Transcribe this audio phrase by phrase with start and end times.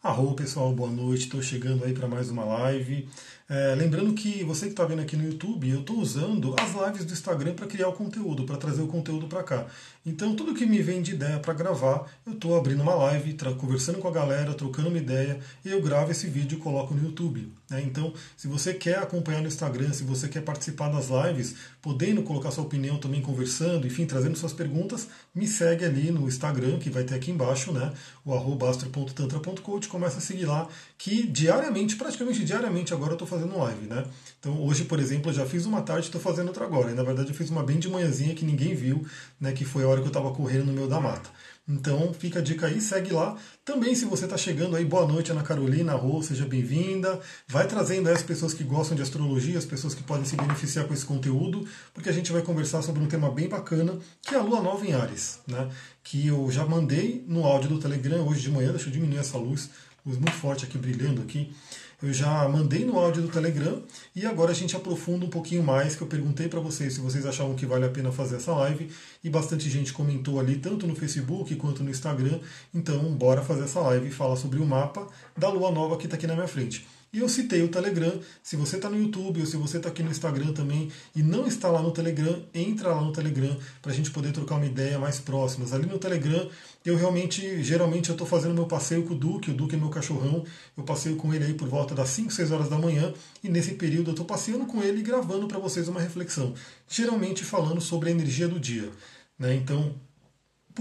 [0.00, 1.24] Arro pessoal, boa noite.
[1.24, 3.08] Estou chegando aí para mais uma live.
[3.48, 7.04] É, lembrando que você que está vendo aqui no YouTube, eu estou usando as lives
[7.04, 9.66] do Instagram para criar o conteúdo, para trazer o conteúdo para cá.
[10.06, 13.98] Então, tudo que me vem de ideia para gravar, eu estou abrindo uma live, conversando
[13.98, 17.52] com a galera, trocando uma ideia, e eu gravo esse vídeo e coloco no YouTube.
[17.70, 17.82] Né?
[17.82, 22.50] Então, se você quer acompanhar no Instagram, se você quer participar das lives, podendo colocar
[22.50, 27.04] sua opinião também, conversando, enfim, trazendo suas perguntas, me segue ali no Instagram, que vai
[27.04, 27.92] ter aqui embaixo, né?
[28.24, 33.86] o arroba.tantra.coach, começa a seguir lá, que diariamente, praticamente diariamente agora eu estou fazendo live,
[33.86, 34.04] né?
[34.38, 36.90] Então hoje, por exemplo, eu já fiz uma tarde, estou fazendo outra agora.
[36.90, 39.06] E, na verdade, eu fiz uma bem de manhãzinha que ninguém viu,
[39.40, 39.52] né?
[39.52, 41.30] Que foi a hora que eu estava correndo no meio da mata.
[41.68, 43.36] Então fica a dica aí, segue lá.
[43.62, 47.20] Também se você está chegando aí, boa noite Ana Carolina, Rô, seja bem-vinda.
[47.46, 50.86] Vai trazendo aí as pessoas que gostam de astrologia, as pessoas que podem se beneficiar
[50.86, 54.38] com esse conteúdo, porque a gente vai conversar sobre um tema bem bacana, que é
[54.38, 55.68] a Lua Nova em Ares, né?
[56.02, 59.36] Que eu já mandei no áudio do Telegram hoje de manhã, deixa eu diminuir essa
[59.36, 59.68] luz,
[60.06, 61.52] luz muito forte aqui brilhando aqui.
[62.00, 63.82] Eu já mandei no áudio do Telegram
[64.14, 67.26] e agora a gente aprofunda um pouquinho mais, que eu perguntei para vocês se vocês
[67.26, 68.88] achavam que vale a pena fazer essa live
[69.24, 72.38] e bastante gente comentou ali, tanto no Facebook quanto no Instagram.
[72.72, 76.16] Então, bora fazer essa live e falar sobre o mapa da lua nova que está
[76.16, 76.86] aqui na minha frente.
[77.10, 78.20] E eu citei o Telegram.
[78.42, 81.46] Se você está no YouTube ou se você está aqui no Instagram também e não
[81.46, 84.98] está lá no Telegram, entra lá no Telegram para a gente poder trocar uma ideia
[84.98, 85.72] mais próximas.
[85.72, 86.48] Ali no Telegram,
[86.84, 89.50] eu realmente, geralmente, eu estou fazendo meu passeio com o Duque.
[89.50, 90.44] O Duque é meu cachorrão.
[90.76, 93.12] Eu passeio com ele aí por volta das 5, 6 horas da manhã.
[93.42, 96.52] E nesse período eu estou passeando com ele e gravando para vocês uma reflexão.
[96.86, 98.90] Geralmente falando sobre a energia do dia.
[99.38, 99.54] Né?
[99.54, 99.94] Então,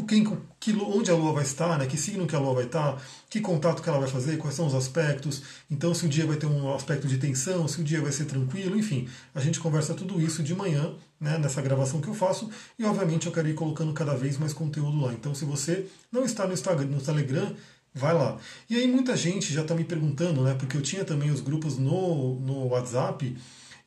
[0.03, 0.23] quem,
[0.59, 3.39] que, onde a Lua vai estar, né, que signo que a Lua vai estar, que
[3.39, 6.45] contato que ela vai fazer, quais são os aspectos, então se o dia vai ter
[6.45, 10.21] um aspecto de tensão, se o dia vai ser tranquilo, enfim, a gente conversa tudo
[10.21, 13.93] isso de manhã, né, nessa gravação que eu faço, e obviamente eu quero ir colocando
[13.93, 15.13] cada vez mais conteúdo lá.
[15.13, 17.53] Então se você não está no Instagram, no Telegram,
[17.93, 18.37] vai lá.
[18.69, 21.77] E aí muita gente já está me perguntando, né, porque eu tinha também os grupos
[21.77, 23.35] no, no WhatsApp,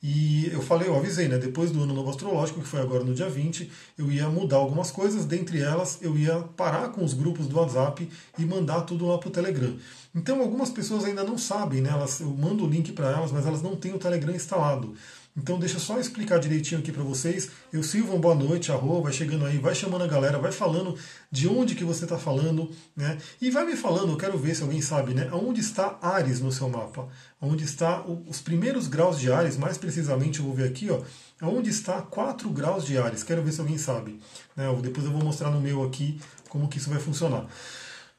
[0.02, 1.36] e eu falei, eu avisei, né?
[1.36, 4.90] Depois do ano novo astrológico, que foi agora no dia 20, eu ia mudar algumas
[4.90, 8.08] coisas, dentre elas eu ia parar com os grupos do WhatsApp
[8.38, 9.76] e mandar tudo lá para o Telegram.
[10.14, 11.90] Então algumas pessoas ainda não sabem, né?
[11.90, 14.94] Elas, eu mando o link para elas, mas elas não têm o Telegram instalado.
[15.42, 17.50] Então deixa eu só explicar direitinho aqui para vocês.
[17.72, 20.94] Eu Silvão, boa noite, arroba, vai chegando aí, vai chamando a galera, vai falando
[21.32, 23.16] de onde que você está falando, né?
[23.40, 25.30] E vai me falando, eu quero ver se alguém sabe, né?
[25.32, 27.08] Onde está Ares no seu mapa?
[27.40, 31.00] Onde está os primeiros graus de Ares, mais precisamente eu vou ver aqui, ó.
[31.42, 33.22] Onde está 4 graus de Ares?
[33.22, 34.20] Quero ver se alguém sabe.
[34.54, 34.66] Né?
[34.82, 37.46] Depois eu vou mostrar no meu aqui como que isso vai funcionar.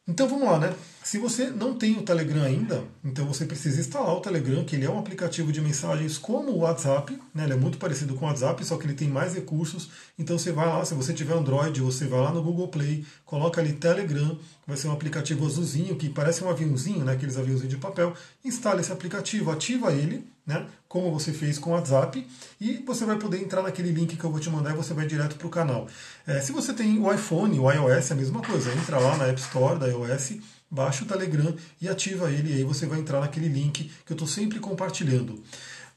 [0.07, 0.75] Então vamos lá, né?
[1.03, 4.85] Se você não tem o Telegram ainda, então você precisa instalar o Telegram, que ele
[4.85, 7.43] é um aplicativo de mensagens como o WhatsApp, né?
[7.43, 9.91] Ele é muito parecido com o WhatsApp, só que ele tem mais recursos.
[10.17, 13.61] Então você vai lá, se você tiver Android, você vai lá no Google Play, coloca
[13.61, 17.13] ali Telegram, vai ser um aplicativo azulzinho que parece um aviãozinho, né?
[17.13, 18.15] Aqueles aviãozinhos de papel.
[18.43, 20.65] Instala esse aplicativo, ativa ele, né?
[20.87, 22.25] Como você fez com o WhatsApp,
[22.59, 25.05] e você vai poder entrar naquele link que eu vou te mandar e você vai
[25.05, 25.87] direto para o canal.
[26.25, 28.73] É, se você tem o iPhone, o iOS, é a mesma coisa.
[28.73, 30.33] Entra lá na App Store da iOS,
[30.69, 34.15] baixa o Telegram e ativa ele, e aí você vai entrar naquele link que eu
[34.15, 35.43] estou sempre compartilhando.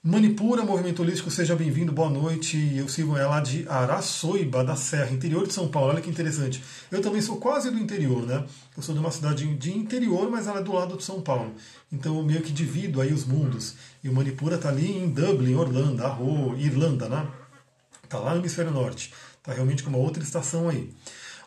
[0.07, 2.77] Manipura, Movimento Holístico, seja bem-vindo, boa noite.
[2.77, 5.93] Eu sigo ela de Araçoiba da Serra, interior de São Paulo.
[5.93, 6.63] Olha que interessante.
[6.91, 8.45] Eu também sou quase do interior, né?
[8.77, 11.55] Eu sou de uma cidade de interior, mas ela é do lado de São Paulo.
[11.91, 13.77] Então eu meio que divido aí os mundos.
[14.03, 17.27] E o Manipura está ali em Dublin, Orlando, Arro, Irlanda, né?
[18.03, 19.11] Está lá no hemisfério norte.
[19.39, 20.93] Está realmente com uma outra estação aí.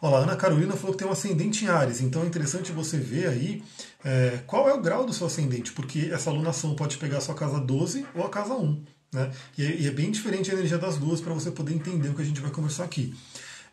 [0.01, 2.97] Olha lá, Ana Carolina falou que tem um ascendente em Ares, então é interessante você
[2.97, 3.63] ver aí
[4.03, 7.35] é, qual é o grau do seu ascendente, porque essa alunação pode pegar a sua
[7.35, 8.83] casa 12 ou a casa 1.
[9.11, 9.31] Né?
[9.57, 12.13] E, é, e é bem diferente a energia das duas para você poder entender o
[12.13, 13.15] que a gente vai conversar aqui.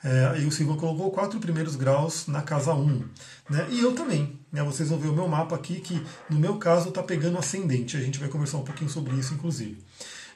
[0.02, 3.04] É, aí o Silva colocou quatro primeiros graus na casa 1.
[3.48, 3.66] Né?
[3.70, 4.38] E eu também.
[4.52, 4.62] Né?
[4.62, 7.96] Vocês vão ver o meu mapa aqui, que no meu caso está pegando ascendente.
[7.96, 9.78] A gente vai conversar um pouquinho sobre isso, inclusive.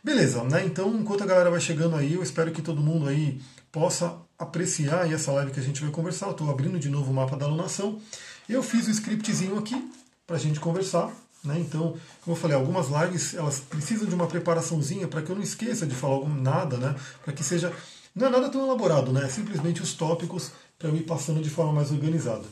[0.03, 0.65] Beleza, né?
[0.65, 5.11] Então, enquanto a galera vai chegando aí, eu espero que todo mundo aí possa apreciar
[5.13, 6.31] essa live que a gente vai conversar.
[6.31, 8.01] Estou abrindo de novo o mapa da alunação.
[8.49, 9.91] Eu fiz o scriptzinho aqui
[10.27, 11.11] para a gente conversar.
[11.43, 11.59] Né?
[11.59, 15.43] Então, como eu falei, algumas lives elas precisam de uma preparaçãozinha para que eu não
[15.43, 16.95] esqueça de falar nada, né?
[17.25, 17.73] para que seja.
[18.15, 19.25] Não é nada tão elaborado, né?
[19.25, 22.45] é simplesmente os tópicos para eu ir passando de forma mais organizada.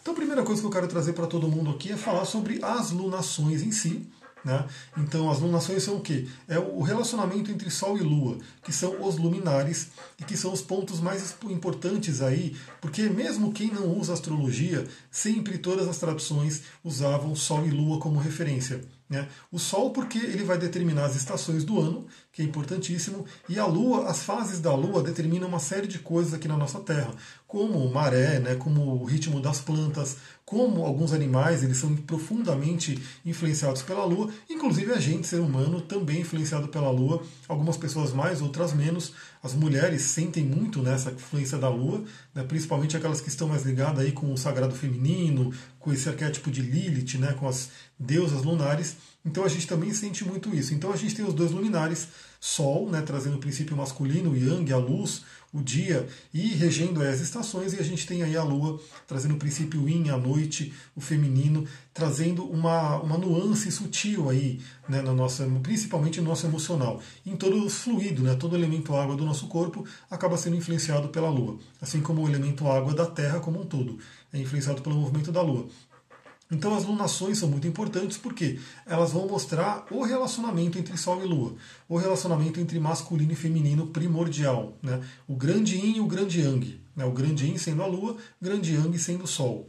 [0.00, 2.58] Então, a primeira coisa que eu quero trazer para todo mundo aqui é falar sobre
[2.62, 4.06] as lunações em si.
[4.44, 4.66] Né?
[4.96, 6.26] Então, as lunações são o quê?
[6.48, 9.88] É o relacionamento entre Sol e Lua, que são os luminares
[10.18, 15.58] e que são os pontos mais importantes aí, porque mesmo quem não usa astrologia, sempre
[15.58, 18.80] todas as traduções usavam Sol e Lua como referência.
[19.08, 19.28] Né?
[19.50, 23.66] O Sol, porque ele vai determinar as estações do ano, que é importantíssimo, e a
[23.66, 27.12] Lua, as fases da Lua determinam uma série de coisas aqui na nossa Terra,
[27.46, 33.82] como maré, né, como o ritmo das plantas, como alguns animais eles são profundamente influenciados
[33.82, 38.72] pela Lua, inclusive a gente, ser humano, também influenciado pela Lua, algumas pessoas mais, outras
[38.72, 39.12] menos.
[39.42, 42.04] As mulheres sentem muito nessa influência da Lua,
[42.34, 46.50] né, principalmente aquelas que estão mais ligadas aí com o sagrado feminino, com esse arquétipo
[46.50, 48.96] de Lilith, né, com as deusas lunares.
[49.24, 50.72] Então a gente também sente muito isso.
[50.74, 52.08] Então a gente tem os dois luminares,
[52.42, 57.74] Sol, né, trazendo o princípio masculino, Yang, a luz, o dia, e regendo as estações,
[57.74, 61.66] e a gente tem aí a Lua trazendo o princípio Yin, a noite, o feminino,
[61.92, 64.58] trazendo uma, uma nuance sutil aí,
[64.88, 67.02] né, na nossa, principalmente no nosso emocional.
[67.26, 71.28] Em todo o fluido, né, todo elemento água do nosso corpo acaba sendo influenciado pela
[71.28, 73.98] Lua, assim como o elemento água da Terra como um todo
[74.32, 75.68] é influenciado pelo movimento da Lua.
[76.50, 81.26] Então as lunações são muito importantes porque elas vão mostrar o relacionamento entre Sol e
[81.26, 81.54] Lua,
[81.88, 85.00] o relacionamento entre masculino e feminino primordial, né?
[85.28, 87.04] o grande Yin e o grande Yang, né?
[87.04, 89.68] o grande Yin sendo a Lua, o grande Yang sendo o Sol.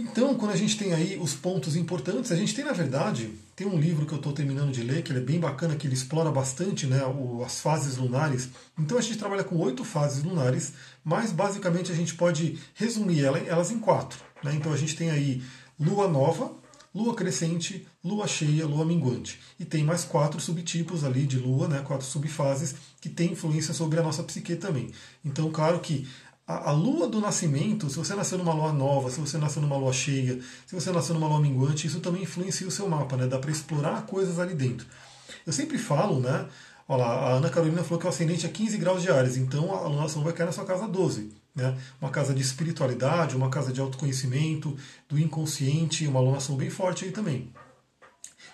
[0.00, 3.66] Então, quando a gente tem aí os pontos importantes, a gente tem, na verdade, tem
[3.66, 5.92] um livro que eu estou terminando de ler, que ele é bem bacana, que ele
[5.92, 7.02] explora bastante né,
[7.44, 8.48] as fases lunares.
[8.78, 10.72] Então, a gente trabalha com oito fases lunares,
[11.04, 14.18] mas basicamente a gente pode resumir elas em quatro.
[14.42, 14.54] Né?
[14.54, 15.42] Então, a gente tem aí
[15.80, 16.52] lua nova,
[16.94, 19.40] lua crescente, lua cheia, lua minguante.
[19.58, 23.98] E tem mais quatro subtipos ali de lua, né, quatro subfases, que têm influência sobre
[23.98, 24.90] a nossa psique também.
[25.24, 26.06] Então, claro que
[26.46, 29.76] a, a, lua do nascimento, se você nasceu numa lua nova, se você nasceu numa
[29.76, 33.26] lua cheia, se você nasceu numa lua minguante, isso também influencia o seu mapa, né?
[33.26, 34.86] Dá para explorar coisas ali dentro.
[35.46, 36.48] Eu sempre falo, né?
[36.88, 39.72] Olha lá, a Ana Carolina falou que o ascendente é 15 graus de Ares, então
[39.72, 41.30] a alunação vai cair na sua casa 12.
[41.54, 41.76] Né?
[42.00, 44.76] Uma casa de espiritualidade, uma casa de autoconhecimento,
[45.08, 47.52] do inconsciente, uma alunação bem forte aí também.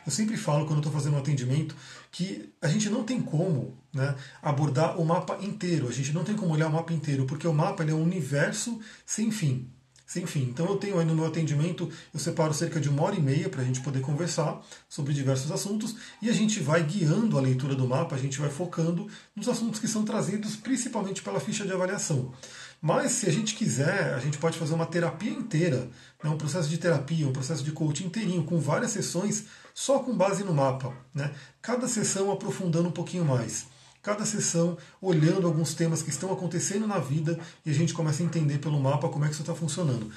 [0.07, 1.75] Eu sempre falo quando estou fazendo um atendimento
[2.13, 6.37] que a gente não tem como né, abordar o mapa inteiro, a gente não tem
[6.37, 9.69] como olhar o mapa inteiro, porque o mapa é um universo sem fim.
[10.07, 10.43] Sem fim.
[10.45, 13.49] Então eu tenho aí no meu atendimento, eu separo cerca de uma hora e meia
[13.49, 17.75] para a gente poder conversar sobre diversos assuntos e a gente vai guiando a leitura
[17.75, 21.73] do mapa, a gente vai focando nos assuntos que são trazidos principalmente pela ficha de
[21.73, 22.33] avaliação.
[22.87, 25.91] Mas se a gente quiser, a gente pode fazer uma terapia inteira,
[26.23, 30.17] né, um processo de terapia, um processo de coaching inteirinho, com várias sessões só com
[30.17, 30.95] base no mapa.
[31.13, 31.33] Né?
[31.61, 33.67] Cada sessão aprofundando um pouquinho mais.
[34.01, 38.27] Cada sessão olhando alguns temas que estão acontecendo na vida e a gente começa a
[38.27, 40.09] entender pelo mapa como é que isso está funcionando.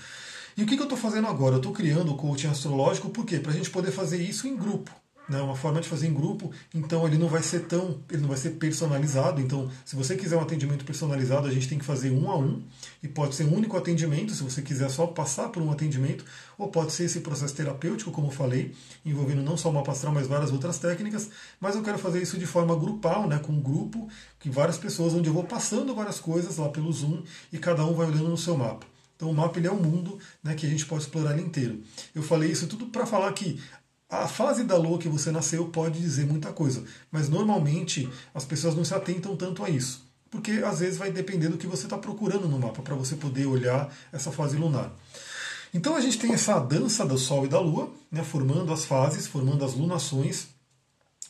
[0.55, 1.55] E o que, que eu estou fazendo agora?
[1.55, 3.39] Eu estou criando o coaching astrológico, por quê?
[3.39, 4.91] Para a gente poder fazer isso em grupo
[5.29, 8.27] né, uma forma de fazer em grupo, então ele não vai ser tão, ele não
[8.27, 9.39] vai ser personalizado.
[9.39, 12.63] Então, se você quiser um atendimento personalizado, a gente tem que fazer um a um,
[13.03, 16.25] e pode ser um único atendimento, se você quiser só passar por um atendimento,
[16.57, 18.73] ou pode ser esse processo terapêutico, como eu falei,
[19.05, 21.29] envolvendo não só uma astral, mas várias outras técnicas,
[21.59, 24.09] mas eu quero fazer isso de forma grupal, né, com um grupo,
[24.39, 27.21] que várias pessoas, onde eu vou passando várias coisas lá pelo Zoom,
[27.53, 28.85] e cada um vai olhando no seu mapa.
[29.19, 31.83] Então o mapa ele é um mundo né, que a gente pode explorar ele inteiro.
[32.15, 33.61] Eu falei isso tudo para falar que
[34.09, 38.75] a fase da lua que você nasceu pode dizer muita coisa, mas normalmente as pessoas
[38.75, 41.97] não se atentam tanto a isso, porque às vezes vai depender do que você está
[41.97, 44.91] procurando no mapa para você poder olhar essa fase lunar.
[45.71, 49.27] Então a gente tem essa dança do Sol e da Lua, né, formando as fases,
[49.27, 50.47] formando as lunações,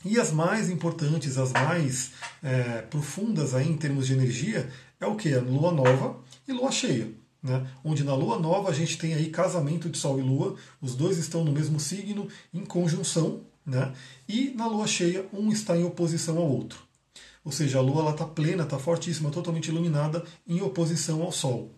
[0.06, 2.12] e as mais importantes, as mais
[2.42, 5.34] é, profundas aí em termos de energia, é o que?
[5.34, 6.16] A Lua nova
[6.48, 7.68] e Lua cheia né?
[7.84, 11.18] onde na lua nova a gente tem aí casamento de Sol e Lua, os dois
[11.18, 13.94] estão no mesmo signo, em conjunção, né?
[14.28, 16.80] e na lua cheia um está em oposição ao outro.
[17.44, 21.72] Ou seja, a lua está plena, está fortíssima, totalmente iluminada, em oposição ao Sol.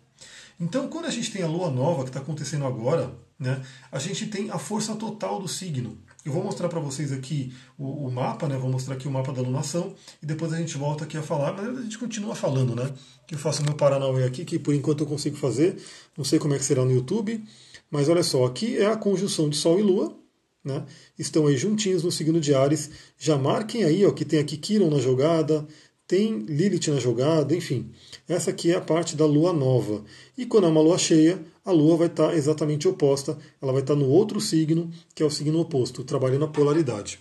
[0.59, 4.27] Então, quando a gente tem a lua nova, que está acontecendo agora, né, a gente
[4.27, 5.97] tem a força total do signo.
[6.23, 8.55] Eu vou mostrar para vocês aqui o, o, mapa, né?
[8.55, 11.53] Vou mostrar aqui o mapa da lunação e depois a gente volta aqui a falar,
[11.53, 12.93] mas a gente continua falando, né?
[13.27, 15.77] Que eu faço meu Paranauê aqui, que por enquanto eu consigo fazer.
[16.15, 17.43] Não sei como é que será no YouTube,
[17.89, 20.15] mas olha só, aqui é a conjunção de Sol e Lua,
[20.63, 20.85] né?
[21.17, 22.91] Estão aí juntinhos no signo de Ares.
[23.17, 25.67] Já marquem aí, ó, que tem aqui Quiron na jogada,
[26.07, 27.89] tem Lilith na jogada, enfim.
[28.27, 30.03] Essa aqui é a parte da lua nova.
[30.37, 33.95] E quando é uma lua cheia, a Lua vai estar exatamente oposta, ela vai estar
[33.95, 37.19] no outro signo, que é o signo oposto, trabalhando a polaridade.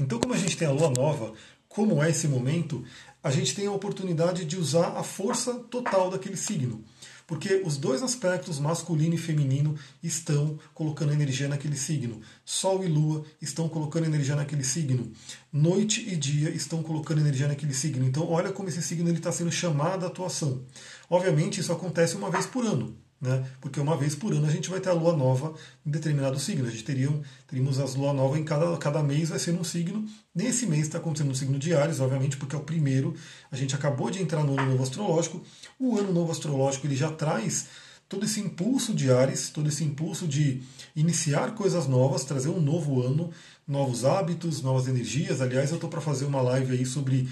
[0.00, 1.32] Então, como a gente tem a Lua nova,
[1.68, 2.84] como é esse momento,
[3.22, 6.84] a gente tem a oportunidade de usar a força total daquele signo.
[7.26, 12.20] Porque os dois aspectos, masculino e feminino, estão colocando energia naquele signo.
[12.44, 15.10] Sol e Lua estão colocando energia naquele signo.
[15.52, 18.04] Noite e dia estão colocando energia naquele signo.
[18.04, 20.64] Então, olha como esse signo está sendo chamado à atuação.
[21.08, 22.96] Obviamente, isso acontece uma vez por ano.
[23.22, 23.46] Né?
[23.60, 25.54] Porque uma vez por ano a gente vai ter a lua nova
[25.86, 26.66] em determinado signo.
[26.66, 27.08] A gente teria,
[27.46, 30.04] teríamos as lua nova em cada, cada mês vai ser num signo.
[30.34, 33.14] Nesse mês está acontecendo no signo de Ares, obviamente, porque é o primeiro.
[33.52, 35.40] A gente acabou de entrar no ano novo astrológico.
[35.78, 37.68] O ano novo astrológico ele já traz
[38.08, 40.60] todo esse impulso de Ares, todo esse impulso de
[40.96, 43.30] iniciar coisas novas, trazer um novo ano,
[43.66, 45.40] novos hábitos, novas energias.
[45.40, 47.28] Aliás, eu estou para fazer uma live aí sobre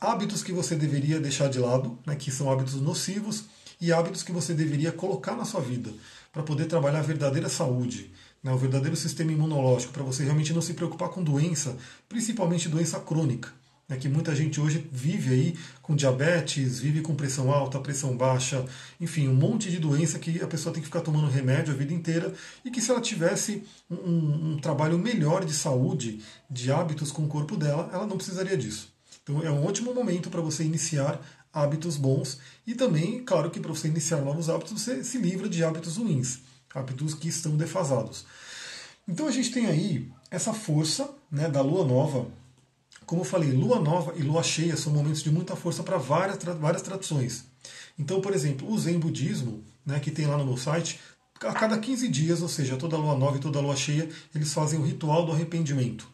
[0.00, 3.44] hábitos que você deveria deixar de lado, né, que são hábitos nocivos
[3.80, 5.90] e hábitos que você deveria colocar na sua vida
[6.32, 8.10] para poder trabalhar a verdadeira saúde,
[8.42, 11.76] né, o verdadeiro sistema imunológico, para você realmente não se preocupar com doença,
[12.08, 13.52] principalmente doença crônica.
[13.86, 18.64] Né, que muita gente hoje vive aí com diabetes, vive com pressão alta, pressão baixa,
[18.98, 21.92] enfim, um monte de doença que a pessoa tem que ficar tomando remédio a vida
[21.92, 22.32] inteira
[22.64, 27.28] e que se ela tivesse um, um trabalho melhor de saúde, de hábitos com o
[27.28, 28.90] corpo dela, ela não precisaria disso.
[29.22, 31.20] Então é um ótimo momento para você iniciar
[31.54, 35.62] hábitos bons e também, claro que para você iniciar novos hábitos, você se livra de
[35.62, 36.40] hábitos ruins,
[36.74, 38.26] hábitos que estão defasados.
[39.06, 42.26] Então a gente tem aí essa força né, da lua nova.
[43.06, 46.42] Como eu falei, lua nova e lua cheia são momentos de muita força para várias,
[46.58, 47.44] várias tradições.
[47.98, 50.98] Então, por exemplo, o Zen Budismo, né, que tem lá no meu site,
[51.40, 54.80] a cada 15 dias, ou seja, toda lua nova e toda lua cheia, eles fazem
[54.80, 56.13] o ritual do arrependimento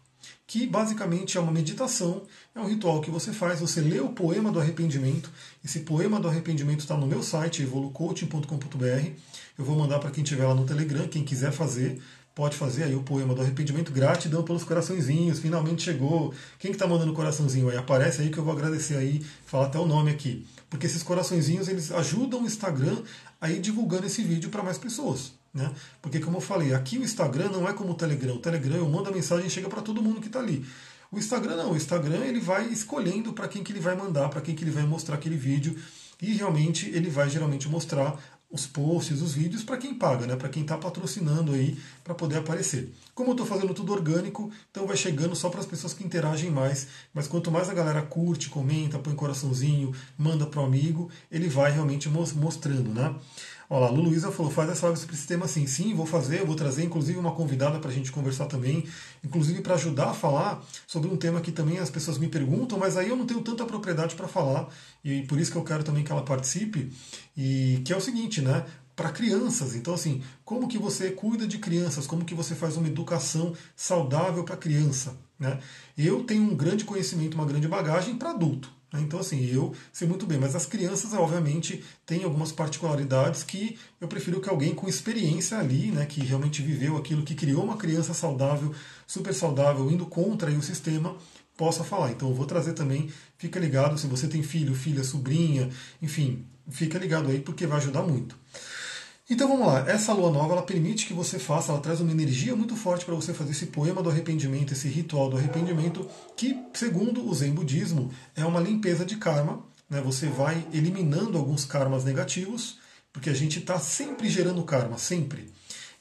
[0.51, 2.25] que basicamente é uma meditação,
[2.57, 5.31] é um ritual que você faz, você lê o poema do arrependimento.
[5.65, 9.11] Esse poema do arrependimento está no meu site, evolucoaching.com.br.
[9.57, 12.03] Eu vou mandar para quem estiver lá no Telegram, quem quiser fazer,
[12.35, 13.93] pode fazer aí o poema do arrependimento.
[13.93, 16.35] Gratidão pelos coraçõezinhos, finalmente chegou.
[16.59, 17.77] Quem que está mandando coraçãozinho aí?
[17.77, 20.45] Aparece aí que eu vou agradecer aí, falar até o nome aqui.
[20.69, 23.05] Porque esses coraçõezinhos, eles ajudam o Instagram
[23.41, 25.39] a ir divulgando esse vídeo para mais pessoas.
[25.53, 25.73] Né?
[26.01, 28.35] Porque, como eu falei, aqui o Instagram não é como o Telegram.
[28.35, 30.65] O Telegram eu mando a mensagem e chega para todo mundo que está ali.
[31.11, 31.73] O Instagram não.
[31.73, 34.71] O Instagram ele vai escolhendo para quem que ele vai mandar, para quem que ele
[34.71, 35.77] vai mostrar aquele vídeo.
[36.23, 38.19] E realmente ele vai geralmente mostrar
[38.51, 40.35] os posts, os vídeos para quem paga, né?
[40.35, 42.93] para quem está patrocinando aí para poder aparecer.
[43.15, 46.51] Como eu estou fazendo tudo orgânico, então vai chegando só para as pessoas que interagem
[46.51, 46.89] mais.
[47.15, 51.71] Mas quanto mais a galera curte, comenta, põe coraçãozinho, manda para o amigo, ele vai
[51.71, 53.15] realmente mostrando, né?
[53.73, 55.65] Olha lá, a Luísa falou, faz essa live sobre esse tema assim.
[55.65, 58.85] Sim, vou fazer, vou trazer inclusive uma convidada para a gente conversar também,
[59.23, 62.97] inclusive para ajudar a falar sobre um tema que também as pessoas me perguntam, mas
[62.97, 64.69] aí eu não tenho tanta propriedade para falar,
[65.05, 66.91] e por isso que eu quero também que ela participe,
[67.37, 68.67] e que é o seguinte, né?
[68.97, 72.89] Para crianças, então assim, como que você cuida de crianças, como que você faz uma
[72.89, 75.61] educação saudável para criança, né?
[75.97, 78.80] Eu tenho um grande conhecimento, uma grande bagagem para adulto.
[78.93, 79.01] Né?
[79.01, 84.09] Então, assim, eu sei muito bem, mas as crianças, obviamente, têm algumas particularidades que eu
[84.09, 88.13] prefiro que alguém com experiência ali, né, que realmente viveu aquilo, que criou uma criança
[88.15, 88.75] saudável,
[89.07, 91.17] super saudável, indo contra o sistema,
[91.57, 92.11] possa falar.
[92.11, 95.69] Então, eu vou trazer também, fica ligado, se você tem filho, filha, sobrinha,
[96.01, 98.37] enfim, fica ligado aí, porque vai ajudar muito.
[99.31, 102.57] Então vamos lá, essa lua nova ela permite que você faça, ela traz uma energia
[102.57, 106.05] muito forte para você fazer esse poema do arrependimento, esse ritual do arrependimento,
[106.37, 109.63] que, segundo o Zen Budismo, é uma limpeza de karma.
[109.89, 110.01] Né?
[110.01, 112.81] Você vai eliminando alguns karmas negativos,
[113.13, 115.49] porque a gente está sempre gerando karma, sempre.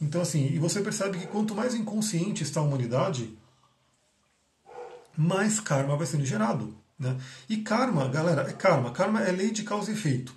[0.02, 3.38] Então, assim, e você percebe que quanto mais inconsciente está a humanidade,
[5.16, 6.76] mais karma vai sendo gerado.
[6.98, 7.16] Né?
[7.48, 8.90] E karma, galera, é karma.
[8.90, 10.34] Karma é lei de causa e efeito.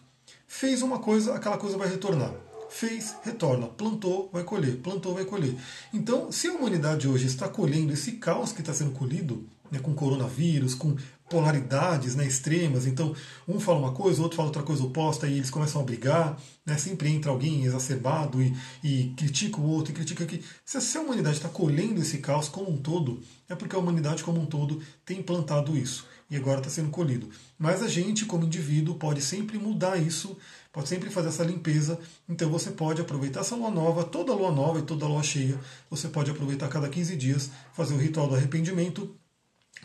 [0.46, 3.66] Fez uma coisa, aquela coisa vai retornar fez, retorna.
[3.68, 4.76] Plantou, vai colher.
[4.78, 5.54] Plantou, vai colher.
[5.92, 9.94] Então, se a humanidade hoje está colhendo esse caos que está sendo colhido, né, com
[9.94, 10.96] coronavírus, com
[11.30, 13.14] polaridades né, extremas, então
[13.48, 16.38] um fala uma coisa, o outro fala outra coisa oposta, e eles começam a brigar,
[16.66, 20.42] né, sempre entra alguém exacerbado e, e critica o outro, e critica aqui.
[20.64, 24.40] Se a humanidade está colhendo esse caos como um todo, é porque a humanidade como
[24.40, 27.28] um todo tem implantado isso, e agora está sendo colhido.
[27.56, 30.36] Mas a gente, como indivíduo, pode sempre mudar isso
[30.72, 32.00] pode sempre fazer essa limpeza.
[32.28, 35.60] Então você pode aproveitar essa lua nova, toda lua nova e toda lua cheia.
[35.90, 39.14] Você pode aproveitar cada 15 dias, fazer o ritual do arrependimento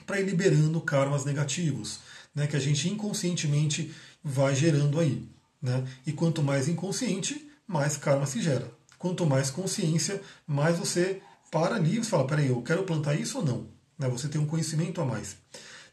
[0.05, 1.99] para ir liberando karmas negativos,
[2.33, 5.27] né, que a gente inconscientemente vai gerando aí.
[5.61, 5.85] Né?
[6.05, 8.71] E quanto mais inconsciente, mais karma se gera.
[8.97, 13.45] Quanto mais consciência, mais você para ali e fala: peraí, eu quero plantar isso ou
[13.45, 13.67] não?
[13.99, 14.07] Né?
[14.09, 15.35] Você tem um conhecimento a mais.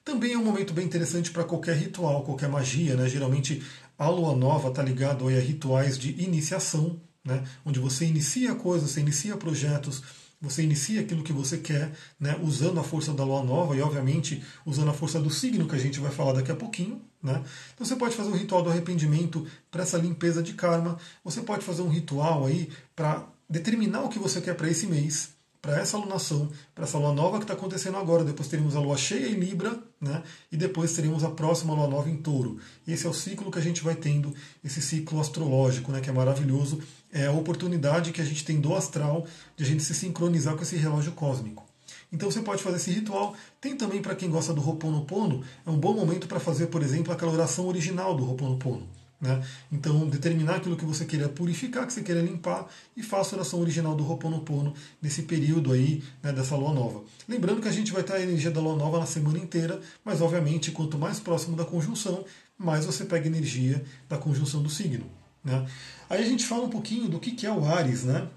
[0.04, 2.94] Também é um momento bem interessante para qualquer ritual, qualquer magia.
[2.94, 3.08] Né?
[3.08, 3.62] Geralmente
[3.98, 7.42] a lua nova está ligado a rituais de iniciação, né?
[7.64, 10.02] onde você inicia coisas, você inicia projetos,
[10.38, 12.38] você inicia aquilo que você quer, né?
[12.42, 15.78] usando a força da lua nova e, obviamente, usando a força do signo que a
[15.78, 17.00] gente vai falar daqui a pouquinho.
[17.22, 17.42] Né?
[17.72, 21.64] Então você pode fazer um ritual do arrependimento para essa limpeza de karma, você pode
[21.64, 25.33] fazer um ritual aí para determinar o que você quer para esse mês
[25.64, 28.22] para essa alunação, para essa lua nova que está acontecendo agora.
[28.22, 30.22] Depois teremos a lua cheia em Libra, né?
[30.52, 32.58] e depois teremos a próxima lua nova em Touro.
[32.86, 36.02] Esse é o ciclo que a gente vai tendo, esse ciclo astrológico, né?
[36.02, 36.82] que é maravilhoso.
[37.10, 40.62] é a oportunidade que a gente tem do astral de a gente se sincronizar com
[40.62, 41.64] esse relógio cósmico.
[42.12, 43.34] Então você pode fazer esse ritual.
[43.58, 47.10] Tem também para quem gosta do Ho'oponopono, é um bom momento para fazer, por exemplo,
[47.10, 48.86] aquela oração original do Ho'oponopono.
[49.20, 49.42] Né?
[49.72, 52.66] Então, determinar aquilo que você queira purificar, que você queira limpar,
[52.96, 57.02] e faça a oração original do Ho'oponopono nesse período aí né, dessa lua nova.
[57.28, 60.20] Lembrando que a gente vai ter a energia da lua nova na semana inteira, mas
[60.20, 62.24] obviamente, quanto mais próximo da conjunção,
[62.58, 65.06] mais você pega energia da conjunção do signo.
[65.42, 65.66] Né?
[66.08, 68.28] Aí a gente fala um pouquinho do que é o Ares, né?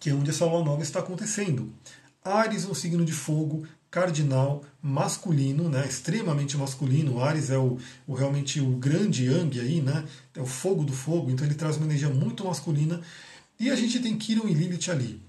[0.00, 1.72] que é onde essa lua nova está acontecendo.
[2.24, 7.22] Ares é um signo de fogo, cardinal, masculino, né, extremamente masculino.
[7.22, 11.30] Ares é o, o, realmente o grande Yang aí, né, é o fogo do fogo,
[11.30, 13.02] então ele traz uma energia muito masculina.
[13.60, 15.20] E a gente tem Kiron e Lilith ali.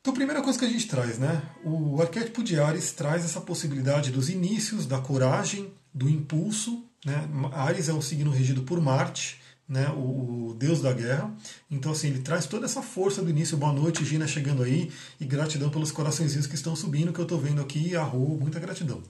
[0.00, 3.42] Então, a primeira coisa que a gente traz, né, o arquétipo de Ares traz essa
[3.42, 6.82] possibilidade dos inícios, da coragem, do impulso.
[7.04, 7.28] Né?
[7.52, 11.34] Ares é um signo regido por Marte, né, o, o, deus da guerra.
[11.70, 13.56] Então, assim, ele traz toda essa força do início.
[13.56, 14.90] Boa noite, Gina, chegando aí.
[15.20, 17.96] E gratidão pelos coraçõezinhos que estão subindo, que eu estou vendo aqui.
[17.96, 19.02] Arro, muita gratidão.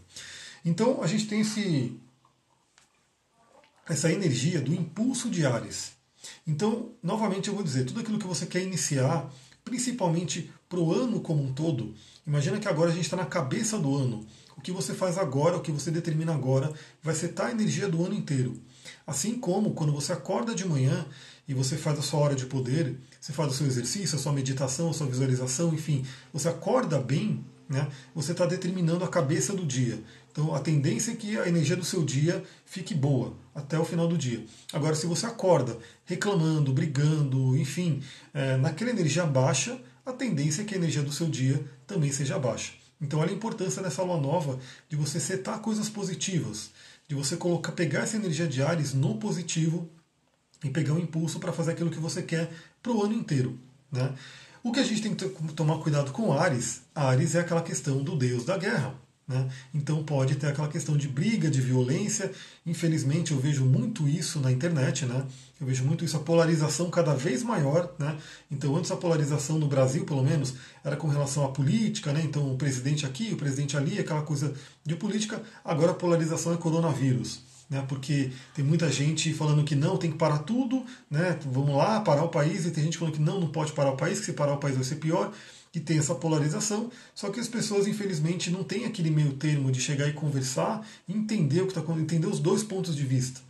[0.64, 1.96] Então, a gente tem esse,
[3.88, 5.92] essa energia do impulso de Ares.
[6.46, 9.30] Então, novamente, eu vou dizer: tudo aquilo que você quer iniciar,
[9.64, 11.94] principalmente para o ano como um todo,
[12.26, 14.26] imagina que agora a gente está na cabeça do ano.
[14.56, 16.72] O que você faz agora, o que você determina agora,
[17.02, 18.60] vai setar a energia do ano inteiro.
[19.06, 21.06] Assim como quando você acorda de manhã
[21.46, 24.32] e você faz a sua hora de poder, você faz o seu exercício, a sua
[24.32, 29.64] meditação, a sua visualização, enfim, você acorda bem, né, você está determinando a cabeça do
[29.64, 30.02] dia.
[30.32, 34.08] Então a tendência é que a energia do seu dia fique boa até o final
[34.08, 34.44] do dia.
[34.72, 38.02] Agora, se você acorda reclamando, brigando, enfim,
[38.34, 42.38] é, naquela energia baixa, a tendência é que a energia do seu dia também seja
[42.38, 42.72] baixa.
[43.00, 44.58] Então olha a importância nessa lua nova
[44.88, 46.70] de você setar coisas positivas
[47.08, 49.88] de você colocar, pegar essa energia de Ares no positivo
[50.64, 52.50] e pegar um impulso para fazer aquilo que você quer
[52.82, 53.58] para o ano inteiro.
[53.90, 54.14] Né?
[54.62, 58.16] O que a gente tem que tomar cuidado com Ares, Ares é aquela questão do
[58.16, 58.94] deus da guerra.
[59.28, 59.48] Né?
[59.74, 62.30] Então pode ter aquela questão de briga, de violência.
[62.64, 65.26] Infelizmente eu vejo muito isso na internet, né?
[65.60, 67.92] Eu vejo muito isso, a polarização cada vez maior.
[67.98, 68.16] Né?
[68.50, 70.54] Então antes a polarização no Brasil, pelo menos,
[70.84, 72.22] era com relação à política, né?
[72.24, 75.42] Então o presidente aqui, o presidente ali, aquela coisa de política.
[75.64, 77.40] Agora a polarização é coronavírus.
[77.68, 81.98] Né, porque tem muita gente falando que não, tem que parar tudo, né, vamos lá,
[81.98, 84.26] parar o país, e tem gente falando que não, não pode parar o país, que
[84.26, 85.32] se parar o país vai ser pior
[85.76, 89.78] que tem essa polarização, só que as pessoas, infelizmente, não têm aquele meio termo de
[89.78, 93.42] chegar e conversar entender o que está entender os dois pontos de vista.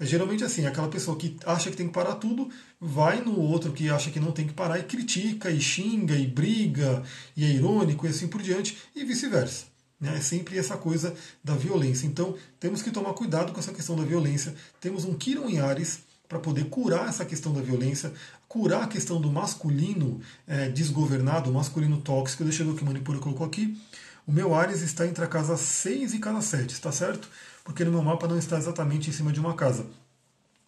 [0.00, 3.72] É geralmente assim, aquela pessoa que acha que tem que parar tudo, vai no outro
[3.72, 7.04] que acha que não tem que parar e critica, e xinga, e briga,
[7.36, 9.66] e é irônico, e assim por diante, e vice-versa.
[10.00, 10.16] Né?
[10.16, 11.14] É sempre essa coisa
[11.44, 12.08] da violência.
[12.08, 14.52] Então, temos que tomar cuidado com essa questão da violência.
[14.80, 18.12] Temos um Kiron em Ares para poder curar essa questão da violência,
[18.48, 22.44] curar a questão do masculino é, desgovernado, masculino tóxico.
[22.44, 23.78] Deixa eu ver o que Manipura colocou aqui.
[24.26, 27.28] O meu Ares está entre a casa 6 e casa 7, está certo?
[27.64, 29.86] Porque no meu mapa não está exatamente em cima de uma casa.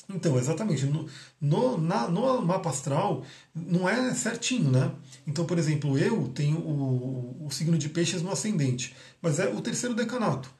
[0.08, 1.06] Então, exatamente, no,
[1.40, 4.90] no, na, no mapa astral não é certinho, né?
[5.26, 9.60] Então, por exemplo, eu tenho o, o signo de peixes no ascendente, mas é o
[9.60, 10.50] terceiro decanato.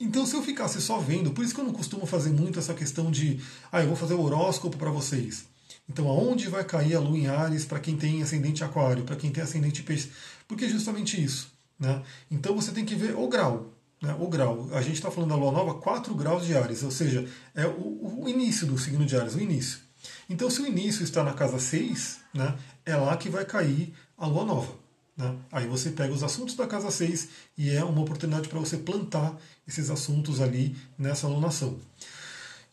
[0.00, 2.74] Então, se eu ficasse só vendo, por isso que eu não costumo fazer muito essa
[2.74, 5.51] questão de, ah, eu vou fazer o horóscopo para vocês.
[5.88, 9.30] Então, aonde vai cair a lua em Ares para quem tem ascendente aquário, para quem
[9.30, 10.10] tem ascendente peixe?
[10.46, 11.52] Porque é justamente isso.
[11.78, 12.02] Né?
[12.30, 13.72] Então, você tem que ver o grau.
[14.00, 14.16] Né?
[14.18, 14.68] O grau.
[14.72, 18.22] A gente está falando da lua nova, 4 graus de Ares, ou seja, é o,
[18.22, 19.80] o, início do signo de Ares, o início.
[20.28, 24.26] Então, se o início está na casa 6, né, é lá que vai cair a
[24.26, 24.72] lua nova.
[25.16, 25.36] Né?
[25.50, 29.36] Aí você pega os assuntos da casa 6 e é uma oportunidade para você plantar
[29.66, 31.78] esses assuntos ali nessa alunação.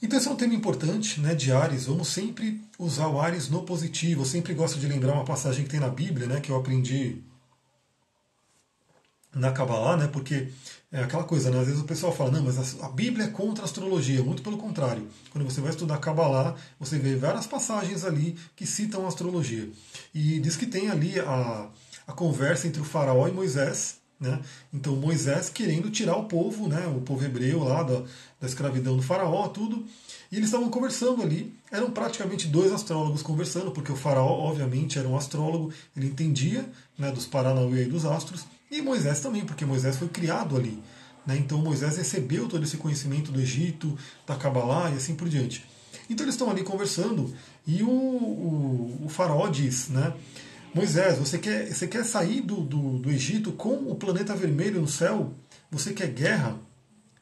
[0.01, 1.85] Então esse é um tema importante né, de Ares.
[1.85, 4.21] Vamos sempre usar o Ares no positivo.
[4.21, 7.21] Eu sempre gosto de lembrar uma passagem que tem na Bíblia, né, que eu aprendi
[9.35, 10.47] na Kabbalah, né, porque
[10.91, 13.63] é aquela coisa, né, às vezes o pessoal fala, não, mas a Bíblia é contra
[13.63, 14.23] a astrologia.
[14.23, 15.05] Muito pelo contrário.
[15.31, 19.69] Quando você vai estudar Kabbalah, você vê várias passagens ali que citam a astrologia.
[20.13, 21.67] E diz que tem ali a,
[22.07, 24.39] a conversa entre o faraó e Moisés, né?
[24.73, 28.03] Então Moisés querendo tirar o povo, né, o povo hebreu lá da,
[28.41, 29.85] da escravidão do faraó, tudo.
[30.31, 31.53] E eles estavam conversando ali.
[31.71, 37.11] Eram praticamente dois astrólogos conversando, porque o faraó, obviamente, era um astrólogo, ele entendia né,
[37.11, 40.77] dos Paranauê e dos astros, e Moisés também, porque Moisés foi criado ali.
[41.25, 41.37] Né?
[41.37, 45.65] Então Moisés recebeu todo esse conhecimento do Egito, da Kabbalah e assim por diante.
[46.09, 47.33] Então eles estão ali conversando
[47.65, 50.13] e o, o, o faraó diz, né?
[50.73, 54.87] Moisés, você quer, você quer sair do, do, do Egito com o planeta vermelho no
[54.87, 55.33] céu?
[55.71, 56.59] Você quer guerra?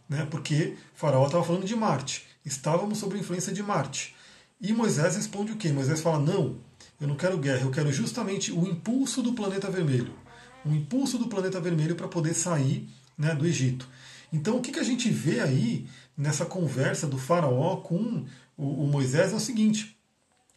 [0.10, 0.28] Né?
[0.30, 2.26] Porque Faraó estava falando de Marte.
[2.46, 4.16] Estávamos sob a influência de Marte.
[4.60, 5.72] E Moisés responde o quê?
[5.72, 6.58] Moisés fala: Não,
[7.00, 10.14] eu não quero guerra, eu quero justamente o impulso do planeta vermelho.
[10.66, 13.88] O impulso do planeta vermelho para poder sair né, do Egito.
[14.32, 18.26] Então o que, que a gente vê aí nessa conversa do faraó com
[18.58, 19.97] o, o Moisés é o seguinte: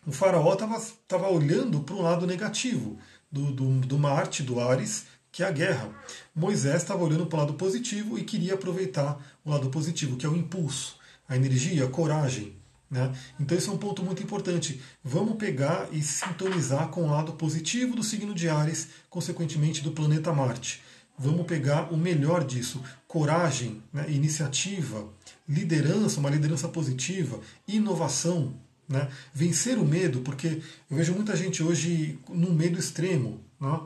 [0.07, 2.99] o faraó estava olhando para um lado negativo
[3.31, 5.91] do, do, do Marte, do Ares, que é a guerra.
[6.35, 10.29] Moisés estava olhando para o lado positivo e queria aproveitar o lado positivo, que é
[10.29, 10.97] o impulso,
[11.29, 12.57] a energia, a coragem.
[12.91, 13.15] Né?
[13.39, 14.81] Então esse é um ponto muito importante.
[15.05, 20.33] Vamos pegar e sintonizar com o lado positivo do signo de Ares, consequentemente do planeta
[20.33, 20.83] Marte.
[21.17, 24.07] Vamos pegar o melhor disso: coragem, né?
[24.09, 25.07] iniciativa,
[25.49, 28.55] liderança, uma liderança positiva, inovação.
[28.91, 29.09] Né?
[29.33, 33.41] Vencer o medo, porque eu vejo muita gente hoje no medo extremo.
[33.61, 33.81] Né?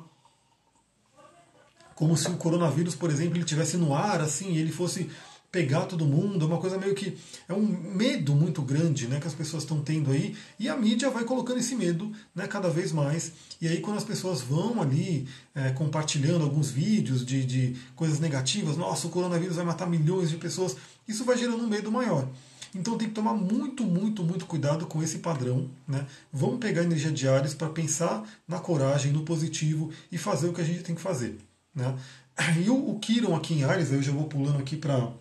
[1.95, 5.11] Como se o coronavírus, por exemplo, ele tivesse no ar, assim, ele fosse
[5.53, 7.17] pegar todo mundo, é uma coisa meio que.
[7.47, 11.11] É um medo muito grande né, que as pessoas estão tendo aí, e a mídia
[11.11, 13.33] vai colocando esse medo né, cada vez mais.
[13.61, 18.79] E aí, quando as pessoas vão ali é, compartilhando alguns vídeos de, de coisas negativas,
[18.79, 22.27] nossa, o coronavírus vai matar milhões de pessoas, isso vai gerando um medo maior.
[22.75, 25.71] Então tem que tomar muito, muito, muito cuidado com esse padrão.
[25.87, 26.05] Né?
[26.33, 30.61] Vamos pegar energia de Ares para pensar na coragem, no positivo e fazer o que
[30.61, 31.39] a gente tem que fazer.
[31.75, 31.95] Né?
[32.65, 35.13] E o, Kiron aqui em Ares, eu já vou pulando aqui para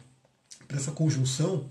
[0.70, 1.70] essa conjunção.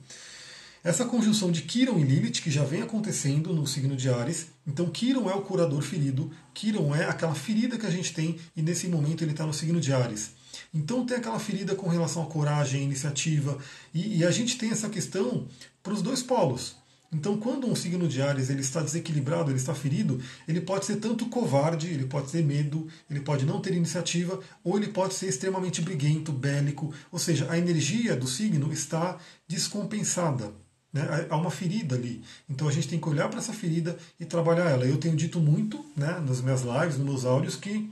[0.85, 4.49] Essa conjunção de Kiron e Lilith, que já vem acontecendo no signo de Ares.
[4.67, 8.63] Então, Kiron é o curador ferido, Kiron é aquela ferida que a gente tem, e
[8.63, 10.33] nesse momento ele está no signo de Ares.
[10.75, 13.57] Então, tem aquela ferida com relação à coragem, iniciativa,
[13.95, 15.47] e, e a gente tem essa questão
[15.83, 16.77] para os dois polos.
[17.13, 20.19] Então, quando um signo de Ares ele está desequilibrado, ele está ferido,
[20.49, 24.79] ele pode ser tanto covarde, ele pode ter medo, ele pode não ter iniciativa, ou
[24.79, 26.93] ele pode ser extremamente briguento, bélico.
[27.11, 30.55] Ou seja, a energia do signo está descompensada.
[30.91, 31.27] Né?
[31.29, 32.23] Há uma ferida ali.
[32.49, 34.87] Então a gente tem que olhar para essa ferida e trabalhar ela.
[34.87, 37.91] Eu tenho dito muito né, nas minhas lives, nos meus áudios, que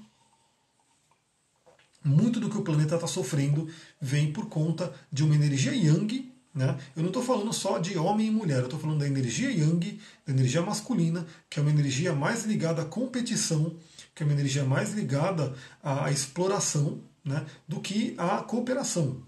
[2.02, 3.68] muito do que o planeta está sofrendo
[4.00, 6.76] vem por conta de uma energia yang né?
[6.96, 10.00] Eu não estou falando só de homem e mulher, eu estou falando da energia yang,
[10.26, 13.76] da energia masculina, que é uma energia mais ligada à competição,
[14.14, 19.22] que é uma energia mais ligada à exploração, né, do que à cooperação.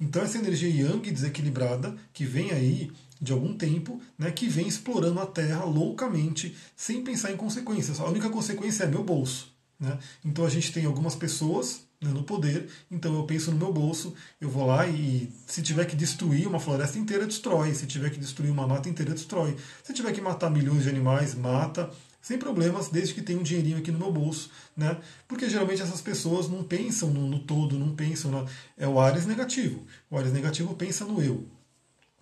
[0.00, 5.20] Então essa energia yang desequilibrada, que vem aí de algum tempo, né, que vem explorando
[5.20, 7.98] a Terra loucamente, sem pensar em consequências.
[7.98, 9.52] A única consequência é meu bolso.
[9.80, 9.98] Né?
[10.24, 14.14] Então a gente tem algumas pessoas né, no poder, então eu penso no meu bolso,
[14.40, 18.20] eu vou lá e se tiver que destruir uma floresta inteira, destrói, se tiver que
[18.20, 22.88] destruir uma mata inteira, destrói, se tiver que matar milhões de animais, mata, sem problemas,
[22.88, 24.98] desde que tenha um dinheirinho aqui no meu bolso, né?
[25.26, 28.44] Porque geralmente essas pessoas não pensam no, no todo, não pensam na...
[28.76, 29.86] é o Ares negativo.
[30.10, 31.46] O Ares negativo pensa no eu.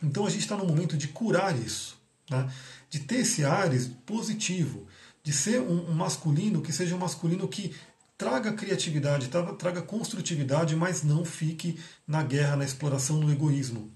[0.02, 1.98] Então a gente está no momento de curar isso,
[2.30, 2.48] né?
[2.88, 4.86] De ter esse Ares positivo,
[5.22, 7.74] de ser um, um masculino que seja um masculino que
[8.16, 13.90] traga criatividade, traga construtividade, mas não fique na guerra, na exploração, no egoísmo.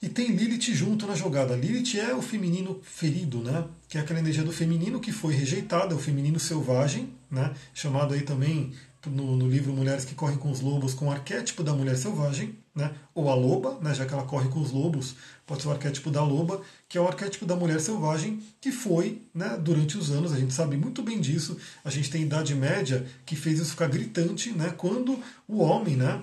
[0.00, 1.56] E tem Lilith junto na jogada.
[1.56, 3.64] Lilith é o feminino ferido, né?
[3.88, 7.52] Que é aquela energia do feminino que foi rejeitada, o feminino selvagem, né?
[7.74, 8.72] Chamado aí também
[9.06, 12.56] no, no, livro Mulheres que Correm com os Lobos, com o arquétipo da mulher selvagem,
[12.78, 12.92] né?
[13.12, 13.92] ou a loba, né?
[13.92, 17.00] já que ela corre com os lobos, pode ser o arquétipo da loba, que é
[17.00, 21.02] o arquétipo da mulher selvagem, que foi, né, durante os anos, a gente sabe muito
[21.02, 25.58] bem disso, a gente tem Idade Média que fez isso ficar gritante, né, quando o
[25.58, 26.20] homem, né,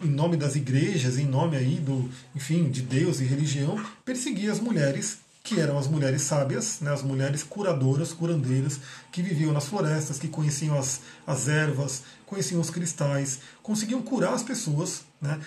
[0.00, 4.60] em nome das igrejas, em nome aí do, enfim, de Deus e religião, perseguia as
[4.60, 8.80] mulheres que eram as mulheres sábias, né, as mulheres curadoras, curandeiras,
[9.10, 14.42] que viviam nas florestas, que conheciam as, as ervas, conheciam os cristais, conseguiam curar as
[14.42, 15.40] pessoas, né,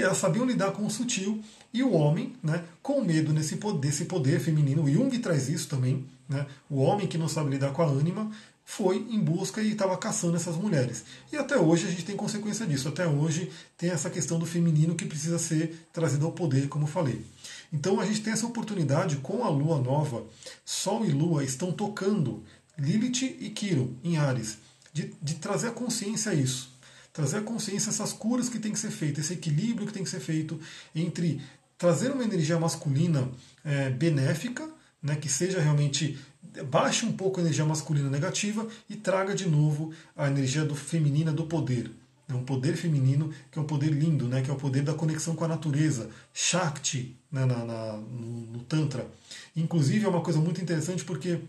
[0.00, 4.40] elas sabiam lidar com o sutil, e o homem, né, com medo nesse, desse poder
[4.40, 7.86] feminino, o Jung traz isso também, né, o homem que não sabe lidar com a
[7.86, 8.30] ânima,
[8.68, 11.04] foi em busca e estava caçando essas mulheres.
[11.32, 12.88] E até hoje a gente tem consequência disso.
[12.88, 17.24] Até hoje tem essa questão do feminino que precisa ser trazido ao poder, como falei.
[17.72, 20.24] Então a gente tem essa oportunidade com a lua nova.
[20.64, 22.42] Sol e lua estão tocando
[22.76, 24.58] Lilith e Quirón em Ares,
[24.92, 26.75] de, de trazer a consciência a isso.
[27.16, 30.10] Trazer a consciência essas curas que tem que ser feitas, esse equilíbrio que tem que
[30.10, 30.60] ser feito
[30.94, 31.40] entre
[31.78, 33.26] trazer uma energia masculina
[33.64, 34.68] é, benéfica,
[35.02, 36.18] né, que seja realmente
[36.64, 41.32] baixe um pouco a energia masculina negativa e traga de novo a energia do feminina
[41.32, 41.90] do poder.
[42.28, 44.42] É um poder feminino que é um poder lindo, né?
[44.42, 47.46] que é o poder da conexão com a natureza, Shakti né?
[47.46, 49.10] na, na no, no, Tantra.
[49.56, 51.40] Inclusive é uma coisa muito interessante porque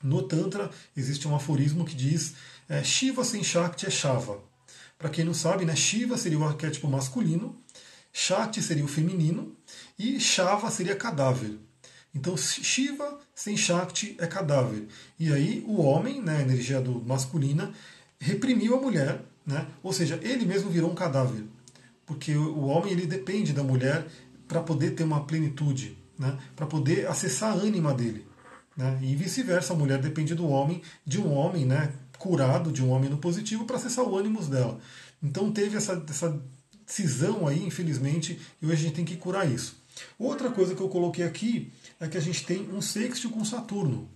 [0.00, 2.34] no Tantra existe um aforismo que diz
[2.68, 4.38] é, Shiva sem Shakti é Shava.
[5.04, 7.54] Para quem não sabe, né, Shiva seria o arquétipo masculino,
[8.10, 9.54] Shakti seria o feminino
[9.98, 11.58] e Shava seria cadáver.
[12.14, 14.86] Então Shiva sem Shakti é cadáver.
[15.18, 17.70] E aí o homem, né, a energia do masculina,
[18.18, 19.66] reprimiu a mulher, né?
[19.82, 21.44] ou seja, ele mesmo virou um cadáver.
[22.06, 24.06] Porque o homem ele depende da mulher
[24.48, 26.38] para poder ter uma plenitude, né?
[26.56, 28.26] para poder acessar a ânima dele.
[28.74, 28.98] Né?
[29.02, 31.92] E vice-versa, a mulher depende do homem, de um homem né,
[32.24, 34.80] curado, de um homem no positivo, para acessar o ânimo dela.
[35.22, 36.40] Então teve essa, essa
[36.86, 39.76] cisão aí, infelizmente, e hoje a gente tem que curar isso.
[40.18, 44.08] Outra coisa que eu coloquei aqui é que a gente tem um sexto com Saturno.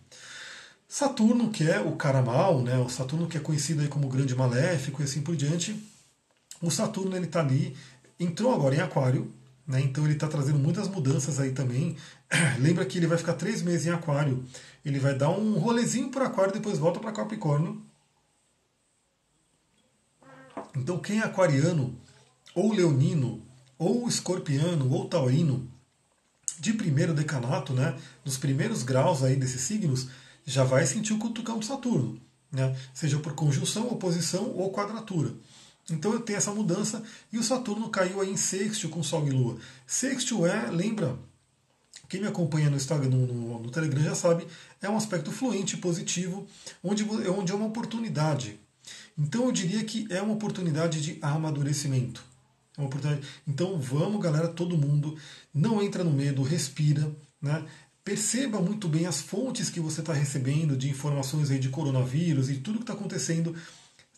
[0.89, 4.35] Saturno, que é o cara mal, né, o Saturno que é conhecido aí como grande
[4.35, 5.77] maléfico e assim por diante,
[6.63, 7.77] o Saturno ele está ali,
[8.19, 9.31] entrou agora em Aquário,
[9.67, 11.95] né, então ele está trazendo muitas mudanças aí também.
[12.59, 14.43] Lembra que ele vai ficar três meses em Aquário,
[14.83, 17.88] ele vai dar um rolezinho por Aquário, depois volta para Capricórnio.
[20.77, 21.99] Então quem é aquariano,
[22.55, 23.43] ou leonino,
[23.79, 25.71] ou escorpiano, ou taurino,
[26.59, 30.09] de primeiro decanato, né, dos primeiros graus aí desses signos,
[30.45, 35.33] já vai sentir o cutucão de Saturno, né, seja por conjunção, oposição ou quadratura.
[35.91, 39.31] Então eu tenho essa mudança e o Saturno caiu aí em sexto com Sol e
[39.31, 39.59] Lua.
[39.87, 41.17] Sexto é, lembra,
[42.09, 44.47] quem me acompanha no Instagram, no, no, no Telegram já sabe,
[44.83, 46.47] é um aspecto fluente, positivo,
[46.83, 48.59] onde, onde é uma oportunidade.
[49.19, 52.25] Então eu diria que é uma oportunidade de amadurecimento.
[52.77, 53.27] É uma oportunidade.
[53.47, 55.17] Então vamos, galera, todo mundo,
[55.53, 57.11] não entra no medo, respira,
[57.43, 57.67] né?
[58.05, 62.55] Perceba muito bem as fontes que você está recebendo de informações aí de coronavírus e
[62.55, 63.55] tudo que está acontecendo.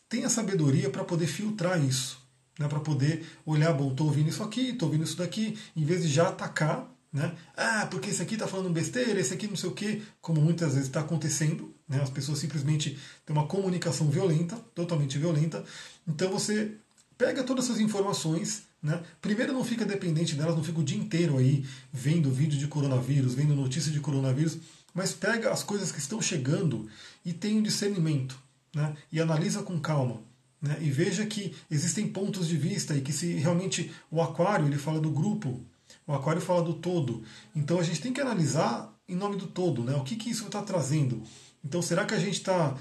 [0.09, 2.21] Tenha sabedoria para poder filtrar isso,
[2.59, 2.69] né?
[2.69, 6.09] para poder olhar, bom, estou ouvindo isso aqui, estou ouvindo isso daqui, em vez de
[6.09, 7.35] já atacar, né?
[7.57, 10.75] Ah, porque esse aqui está falando besteira, esse aqui não sei o quê, como muitas
[10.75, 11.75] vezes está acontecendo.
[11.91, 12.01] Né?
[12.01, 15.65] As pessoas simplesmente têm uma comunicação violenta, totalmente violenta.
[16.07, 16.77] Então você
[17.19, 19.03] pega todas essas informações, né?
[19.21, 23.35] Primeiro não fica dependente delas, não fica o dia inteiro aí vendo vídeo de coronavírus,
[23.35, 24.59] vendo notícia de coronavírus,
[24.95, 26.89] mas pega as coisas que estão chegando
[27.25, 28.39] e tem um discernimento,
[28.73, 28.97] né?
[29.13, 30.23] E analisa com calma.
[30.63, 30.77] Né?
[30.81, 35.01] E veja que existem pontos de vista e que se realmente o aquário ele fala
[35.01, 35.61] do grupo,
[36.07, 37.25] o aquário fala do todo.
[37.57, 39.97] Então a gente tem que analisar em nome do todo, né?
[39.97, 41.23] O que, que isso está trazendo?
[41.65, 42.77] Então será que a gente está,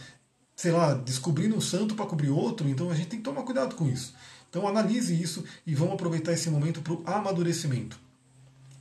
[0.56, 2.68] sei lá, descobrindo um santo para cobrir outro?
[2.68, 4.14] Então a gente tem que tomar cuidado com isso.
[4.50, 8.00] Então analise isso e vamos aproveitar esse momento para o amadurecimento.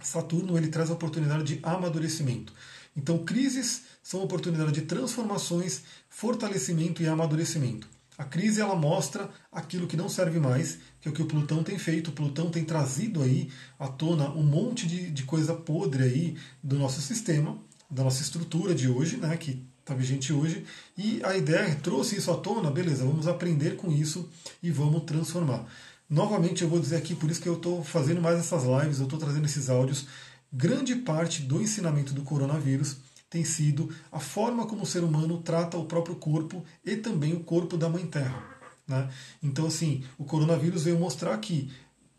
[0.02, 2.52] Saturno ele traz a oportunidade de amadurecimento.
[2.96, 7.88] Então crises são oportunidade de transformações, fortalecimento e amadurecimento.
[8.16, 11.62] A crise ela mostra aquilo que não serve mais, que é o que o Plutão
[11.62, 12.08] tem feito.
[12.08, 16.76] O Plutão tem trazido aí à tona um monte de, de coisa podre aí do
[16.76, 17.56] nosso sistema,
[17.88, 20.64] da nossa estrutura de hoje, né, que está vigente hoje,
[20.96, 24.28] e a ideia trouxe isso à tona, beleza, vamos aprender com isso
[24.62, 25.66] e vamos transformar.
[26.08, 29.04] Novamente eu vou dizer aqui, por isso que eu estou fazendo mais essas lives, eu
[29.04, 30.06] estou trazendo esses áudios,
[30.52, 32.98] grande parte do ensinamento do coronavírus
[33.30, 37.40] tem sido a forma como o ser humano trata o próprio corpo e também o
[37.40, 38.42] corpo da Mãe Terra.
[38.86, 39.08] Né?
[39.42, 41.70] Então, assim, o coronavírus veio mostrar que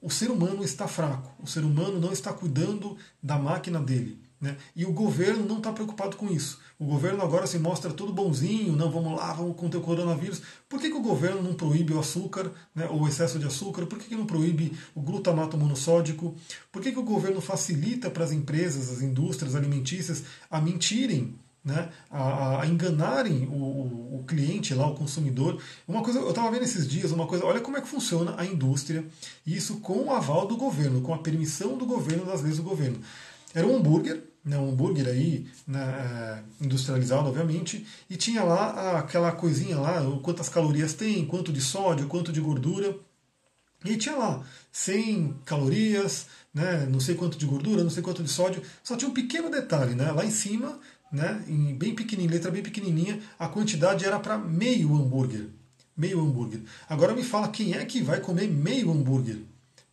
[0.01, 4.21] o ser humano está fraco, o ser humano não está cuidando da máquina dele.
[4.39, 4.55] Né?
[4.75, 6.59] E o governo não está preocupado com isso.
[6.79, 10.41] O governo agora se mostra tudo bonzinho, não vamos lá, vamos conter o coronavírus.
[10.69, 13.85] Por que, que o governo não proíbe o açúcar, né, ou o excesso de açúcar?
[13.85, 16.33] Por que, que não proíbe o glutamato monossódico?
[16.71, 21.89] Por que, que o governo facilita para as empresas, as indústrias alimentícias a mentirem né,
[22.09, 25.61] a, a, enganarem o, o, o, cliente lá, o consumidor.
[25.85, 28.45] Uma coisa, eu estava vendo esses dias uma coisa, olha como é que funciona a
[28.45, 29.05] indústria,
[29.45, 32.99] isso com o aval do governo, com a permissão do governo, das leis do governo.
[33.53, 39.31] Era um hambúrguer né, um hambúrguer aí, né, é, industrializado, obviamente, e tinha lá aquela
[39.31, 42.97] coisinha lá, quantas calorias tem, quanto de sódio, quanto de gordura.
[43.85, 48.29] E tinha lá 100 calorias, né, não sei quanto de gordura, não sei quanto de
[48.29, 48.61] sódio.
[48.83, 50.79] Só tinha um pequeno detalhe, né, lá em cima,
[51.11, 55.47] né, em bem pequenininho, letra bem pequenininha, a quantidade era para meio hambúrguer.
[55.95, 56.61] Meio hambúrguer.
[56.87, 59.39] Agora me fala quem é que vai comer meio hambúrguer?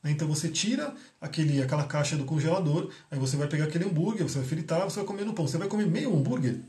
[0.07, 0.13] Né?
[0.13, 4.39] Então você tira aquele, aquela caixa do congelador, aí você vai pegar aquele hambúrguer, você
[4.39, 5.49] vai fritar, você vai comer no pão.
[5.49, 6.61] Você vai comer meio hambúrguer.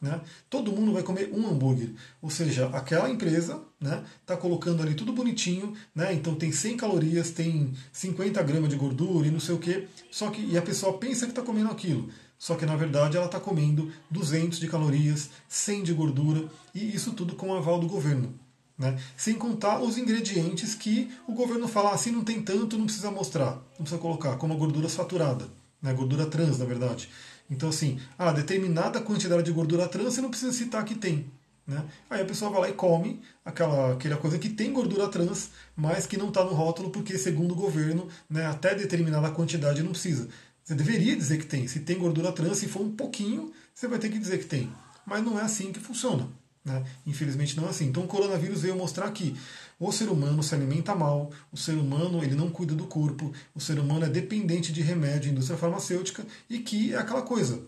[0.00, 0.20] Né?
[0.48, 1.90] Todo mundo vai comer um hambúrguer.
[2.22, 6.76] Ou seja, aquela empresa está né, tá colocando ali tudo bonitinho, né, então tem 100
[6.76, 10.62] calorias, tem 50 gramas de gordura e não sei o que, só que e a
[10.62, 12.08] pessoa pensa que está comendo aquilo.
[12.38, 17.12] Só que na verdade ela está comendo 200 de calorias, 100 de gordura e isso
[17.12, 18.38] tudo com o aval do governo.
[18.78, 18.98] Né?
[19.16, 23.52] Sem contar os ingredientes que o governo fala assim, não tem tanto, não precisa mostrar,
[23.78, 25.46] não precisa colocar, como a gordura saturada,
[25.80, 25.94] né?
[25.94, 27.08] gordura trans, na verdade.
[27.50, 31.30] Então, assim, ah, determinada quantidade de gordura trans você não precisa citar que tem.
[31.66, 31.82] Né?
[32.08, 36.06] Aí a pessoa vai lá e come aquela, aquela coisa que tem gordura trans, mas
[36.06, 40.28] que não está no rótulo, porque, segundo o governo, né, até determinada quantidade não precisa.
[40.62, 41.66] Você deveria dizer que tem.
[41.66, 44.70] Se tem gordura trans, se for um pouquinho, você vai ter que dizer que tem.
[45.04, 46.28] Mas não é assim que funciona.
[46.66, 46.84] Né?
[47.06, 47.86] Infelizmente não é assim.
[47.86, 49.36] Então o coronavírus veio mostrar que
[49.78, 53.60] o ser humano se alimenta mal, o ser humano ele não cuida do corpo, o
[53.60, 57.60] ser humano é dependente de remédio, indústria farmacêutica e que é aquela coisa.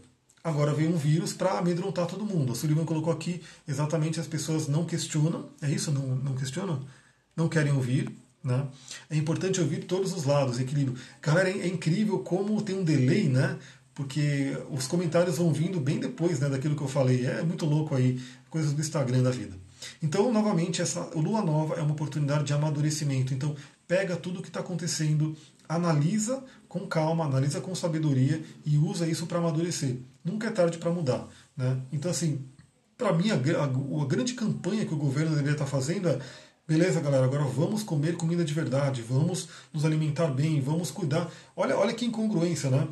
[0.43, 2.53] Agora veio um vírus para amedrontar todo mundo.
[2.53, 5.93] A Sullivan colocou aqui exatamente as pessoas não questionam, é isso?
[5.93, 6.81] Não, não questionam?
[7.37, 8.11] Não querem ouvir.
[8.43, 8.67] Né?
[9.11, 10.97] É importante ouvir todos os lados, equilíbrio.
[11.21, 13.59] Galera, é incrível como tem um delay, né?
[13.95, 17.27] Porque os comentários vão vindo bem depois né, daquilo que eu falei.
[17.27, 19.57] É muito louco aí, coisas do Instagram da vida.
[20.03, 23.33] Então, novamente, essa lua nova é uma oportunidade de amadurecimento.
[23.33, 23.55] Então,
[23.87, 25.37] pega tudo o que está acontecendo,
[25.69, 29.97] analisa com calma, analisa com sabedoria e usa isso para amadurecer.
[30.25, 31.27] Nunca é tarde para mudar.
[31.57, 31.81] Né?
[31.93, 32.45] Então, assim,
[32.97, 36.19] para mim, a, a, a, grande campanha que o governo deveria estar tá fazendo é:
[36.67, 41.31] beleza, galera, agora vamos comer comida de verdade, vamos nos alimentar bem, vamos cuidar.
[41.57, 42.87] Olha, olha que incongruência, né?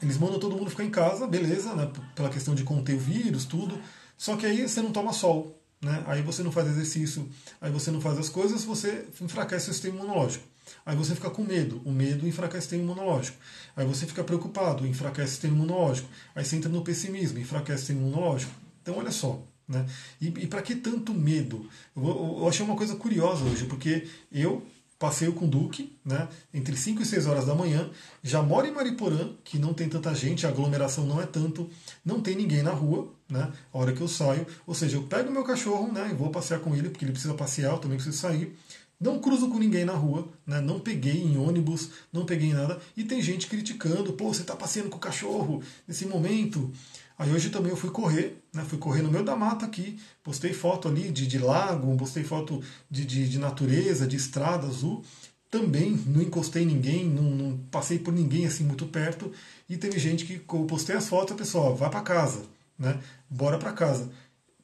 [0.00, 1.90] Eles mandam todo mundo ficar em casa, beleza, né?
[2.14, 3.78] Pela questão de conter o vírus, tudo.
[4.18, 6.02] Só que aí você não toma sol, né?
[6.06, 7.26] Aí você não faz exercício,
[7.60, 10.44] aí você não faz as coisas, você enfraquece o sistema imunológico.
[10.84, 13.38] Aí você fica com medo, o medo enfraquece o sistema imunológico.
[13.76, 16.08] Aí você fica preocupado, enfraquece o sistema imunológico.
[16.34, 18.52] Aí você entra no pessimismo, enfraquece o sistema imunológico.
[18.82, 19.86] Então olha só, né?
[20.20, 21.68] E, e para que tanto medo?
[21.96, 24.66] Eu, eu achei uma coisa curiosa hoje, porque eu
[24.98, 27.88] passeio com o Duque, né, entre 5 e 6 horas da manhã,
[28.22, 31.70] já moro em Mariporã, que não tem tanta gente, a aglomeração não é tanto,
[32.04, 35.30] não tem ninguém na rua, né, a hora que eu saio, ou seja, eu pego
[35.30, 38.18] meu cachorro, né, e vou passear com ele, porque ele precisa passear, eu também preciso
[38.18, 38.56] sair,
[39.00, 42.80] não cruzo com ninguém na rua, né, não peguei em ônibus, não peguei em nada,
[42.96, 46.72] e tem gente criticando, pô, você está passeando com o cachorro nesse momento,
[47.18, 48.64] Aí hoje também eu fui correr, né?
[48.64, 52.62] fui correr no meio da mata aqui, postei foto ali de, de lago, postei foto
[52.88, 55.02] de, de, de, natureza, de estrada azul.
[55.50, 59.32] Também não encostei ninguém, não, não, passei por ninguém assim muito perto.
[59.68, 62.42] E teve gente que eu postei as fotos, a pessoa, vai para casa,
[62.78, 63.00] né?
[63.28, 64.08] Bora para casa.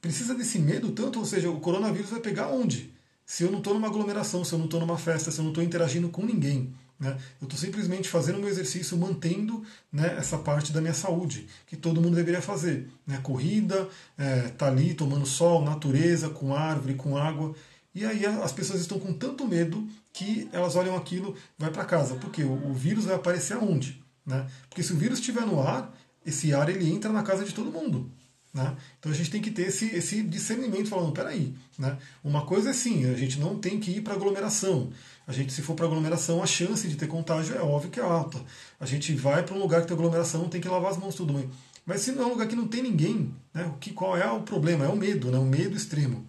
[0.00, 2.94] Precisa desse medo tanto, ou seja, o coronavírus vai pegar onde?
[3.26, 5.50] Se eu não estou numa aglomeração, se eu não estou numa festa, se eu não
[5.50, 6.72] estou interagindo com ninguém.
[6.98, 7.16] Né?
[7.40, 12.00] Eu estou simplesmente fazendo meu exercício, mantendo né, essa parte da minha saúde, que todo
[12.00, 12.88] mundo deveria fazer.
[13.06, 13.18] Né?
[13.22, 17.54] Corrida, é, tá ali tomando sol, natureza, com árvore, com água.
[17.94, 22.14] E aí as pessoas estão com tanto medo que elas olham aquilo, vai para casa.
[22.16, 24.02] Porque o, o, vírus vai aparecer aonde?
[24.24, 24.46] Né?
[24.68, 25.92] Porque se o vírus estiver no ar,
[26.24, 28.10] esse ar ele entra na casa de todo mundo.
[28.54, 28.76] Né?
[29.00, 31.98] Então a gente tem que ter esse, esse discernimento falando, peraí, né?
[32.22, 34.92] uma coisa é sim, a gente não tem que ir para aglomeração.
[35.26, 38.02] A gente, se for para aglomeração, a chance de ter contágio é óbvio que é
[38.02, 38.40] alta.
[38.78, 41.32] A gente vai para um lugar que tem aglomeração, tem que lavar as mãos tudo
[41.32, 41.50] bem.
[41.84, 44.30] Mas se não é um lugar que não tem ninguém, né, o que, qual é
[44.30, 44.84] o problema?
[44.84, 46.24] É o medo, né, o medo extremo.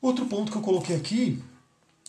[0.00, 1.42] Outro ponto que eu coloquei aqui,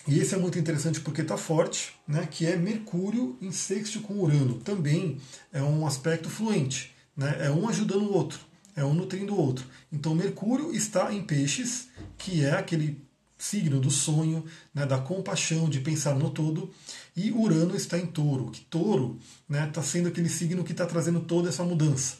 [0.07, 4.15] e esse é muito interessante porque está forte, né, que é Mercúrio em sexto com
[4.15, 4.59] Urano.
[4.59, 5.17] Também
[5.51, 8.39] é um aspecto fluente, né, é um ajudando o outro,
[8.75, 9.65] é um nutrindo o outro.
[9.91, 13.01] Então Mercúrio está em peixes, que é aquele
[13.37, 16.71] signo do sonho, né, da compaixão, de pensar no todo,
[17.15, 20.85] e Urano está em touro, que touro está né, tá sendo aquele signo que está
[20.85, 22.17] trazendo toda essa mudança.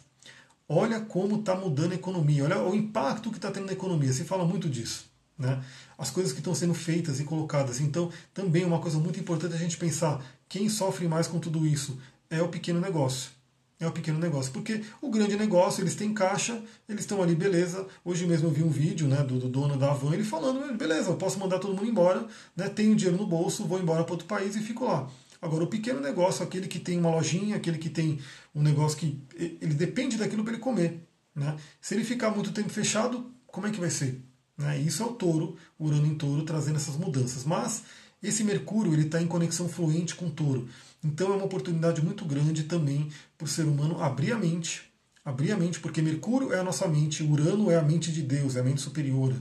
[0.67, 4.23] Olha como está mudando a economia, olha o impacto que está tendo na economia, se
[4.23, 5.05] fala muito disso.
[5.37, 5.63] Né?
[5.97, 7.79] As coisas que estão sendo feitas e colocadas.
[7.79, 11.97] Então, também uma coisa muito importante a gente pensar: quem sofre mais com tudo isso
[12.29, 13.31] é o pequeno negócio
[13.79, 14.51] é o pequeno negócio.
[14.51, 17.87] Porque o grande negócio, eles têm caixa, eles estão ali, beleza.
[18.03, 21.09] Hoje mesmo eu vi um vídeo né, do, do dono da Avan, ele falando, beleza,
[21.09, 24.27] eu posso mandar todo mundo embora, né, tenho dinheiro no bolso, vou embora para outro
[24.27, 25.09] país e fico lá.
[25.41, 28.19] Agora, o pequeno negócio, aquele que tem uma lojinha, aquele que tem
[28.55, 31.05] um negócio que ele depende daquilo para ele comer.
[31.35, 31.57] Né?
[31.81, 34.23] Se ele ficar muito tempo fechado, como é que vai ser?
[34.57, 34.79] Né?
[34.79, 37.43] Isso é o touro, o Urano em touro, trazendo essas mudanças.
[37.43, 37.83] Mas
[38.21, 40.69] esse Mercúrio ele está em conexão fluente com o touro.
[41.03, 44.83] Então é uma oportunidade muito grande também para o ser humano abrir a mente,
[45.23, 48.55] abrir a mente, porque Mercúrio é a nossa mente, Urano é a mente de Deus,
[48.55, 49.33] é a mente superior.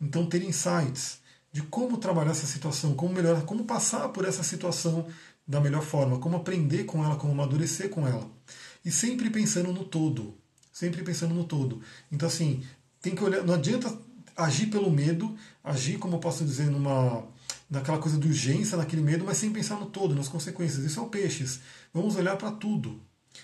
[0.00, 1.18] Então ter insights
[1.52, 5.06] de como trabalhar essa situação, como melhorar, como passar por essa situação
[5.46, 8.28] da melhor forma, como aprender com ela, como amadurecer com ela.
[8.84, 10.34] E sempre pensando no todo,
[10.72, 11.80] sempre pensando no todo.
[12.10, 12.64] Então assim,
[13.00, 13.96] tem que olhar, não adianta
[14.36, 17.24] agir pelo medo, agir, como eu posso dizer, numa
[17.74, 20.84] naquela coisa de urgência, naquele medo, mas sem pensar no todo, nas consequências.
[20.84, 21.60] Isso é o peixes.
[21.92, 23.00] Vamos olhar para tudo.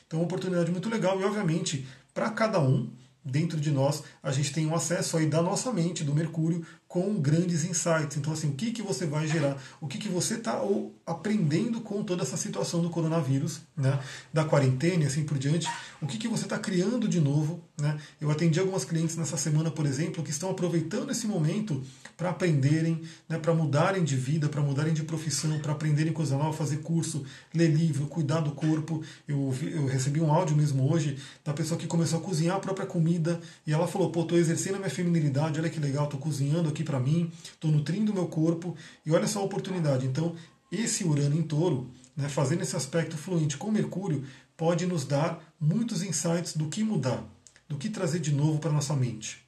[0.07, 2.91] Então, é uma oportunidade muito legal e, obviamente, para cada um,
[3.25, 7.15] dentro de nós, a gente tem um acesso aí da nossa mente, do Mercúrio, com
[7.21, 8.17] grandes insights.
[8.17, 9.57] Então, assim, o que, que você vai gerar?
[9.81, 10.61] O que, que você está
[11.07, 13.97] aprendendo com toda essa situação do coronavírus, né?
[14.33, 15.69] da quarentena e assim por diante?
[16.03, 17.63] O que, que você está criando de novo?
[17.81, 17.97] Né?
[18.21, 21.81] Eu atendi algumas clientes nessa semana, por exemplo, que estão aproveitando esse momento
[22.17, 23.39] para aprenderem, né?
[23.39, 27.25] para mudarem de vida, para mudarem de profissão, para aprenderem coisa nova, fazer curso,
[27.55, 29.01] ler livro, cuidar do corpo.
[29.29, 32.85] Eu, eu recebi um áudio mesmo hoje da pessoa que começou a cozinhar a própria
[32.85, 36.69] comida e ela falou: pô, estou exercendo a minha feminilidade, olha que legal, estou cozinhando
[36.69, 38.75] aqui aqui para mim, estou nutrindo o meu corpo
[39.05, 40.07] e olha só a oportunidade.
[40.07, 40.35] Então,
[40.73, 44.25] esse Urano em touro, né, fazendo esse aspecto fluente com Mercúrio,
[44.57, 47.23] pode nos dar muitos insights do que mudar,
[47.69, 49.39] do que trazer de novo para nossa mente.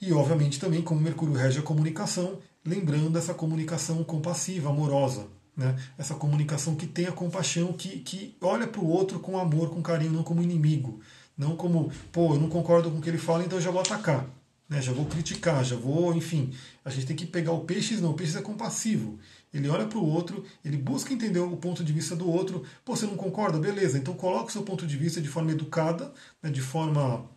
[0.00, 5.26] E, obviamente, também, como Mercúrio rege a comunicação, lembrando essa comunicação compassiva, amorosa.
[5.56, 5.76] Né?
[5.96, 9.80] Essa comunicação que tem a compaixão, que, que olha para o outro com amor, com
[9.80, 11.00] carinho, não como inimigo.
[11.38, 13.80] Não como, pô, eu não concordo com o que ele fala, então eu já vou
[13.80, 14.28] atacar
[14.74, 16.52] né, já vou criticar, já vou, enfim.
[16.84, 19.18] A gente tem que pegar o peixe, não, o peixe é compassivo.
[19.52, 22.64] Ele olha para o outro, ele busca entender o ponto de vista do outro.
[22.84, 23.58] Pô, você não concorda?
[23.58, 26.12] Beleza, então coloca o seu ponto de vista de forma educada,
[26.42, 27.30] né, de forma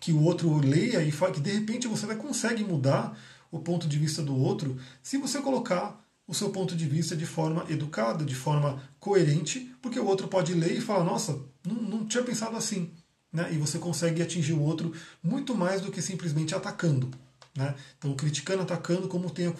[0.00, 3.18] que o outro leia e fala que de repente você até consegue mudar
[3.50, 7.26] o ponto de vista do outro se você colocar o seu ponto de vista de
[7.26, 12.06] forma educada, de forma coerente, porque o outro pode ler e falar: Nossa, não, não
[12.06, 12.92] tinha pensado assim
[13.32, 13.48] né?
[13.52, 17.10] e você consegue atingir o outro muito mais do que simplesmente atacando.
[17.56, 17.74] Né?
[17.98, 19.54] Então, criticando, atacando, como tem a,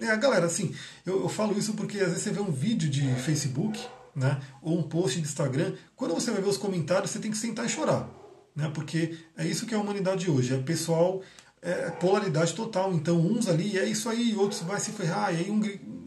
[0.00, 0.74] é, galera, assim,
[1.04, 3.84] eu, eu, falo isso porque às vezes você vê um vídeo de Facebook,
[4.14, 7.36] né, ou um post de Instagram, quando você vai ver os comentários, você tem que
[7.36, 8.08] sentar e chorar,
[8.54, 11.22] né, porque é isso que é a humanidade hoje, é pessoal,
[11.60, 15.50] é polaridade total, então uns ali, é isso aí, outros vai se ferrar, e aí
[15.50, 15.60] um,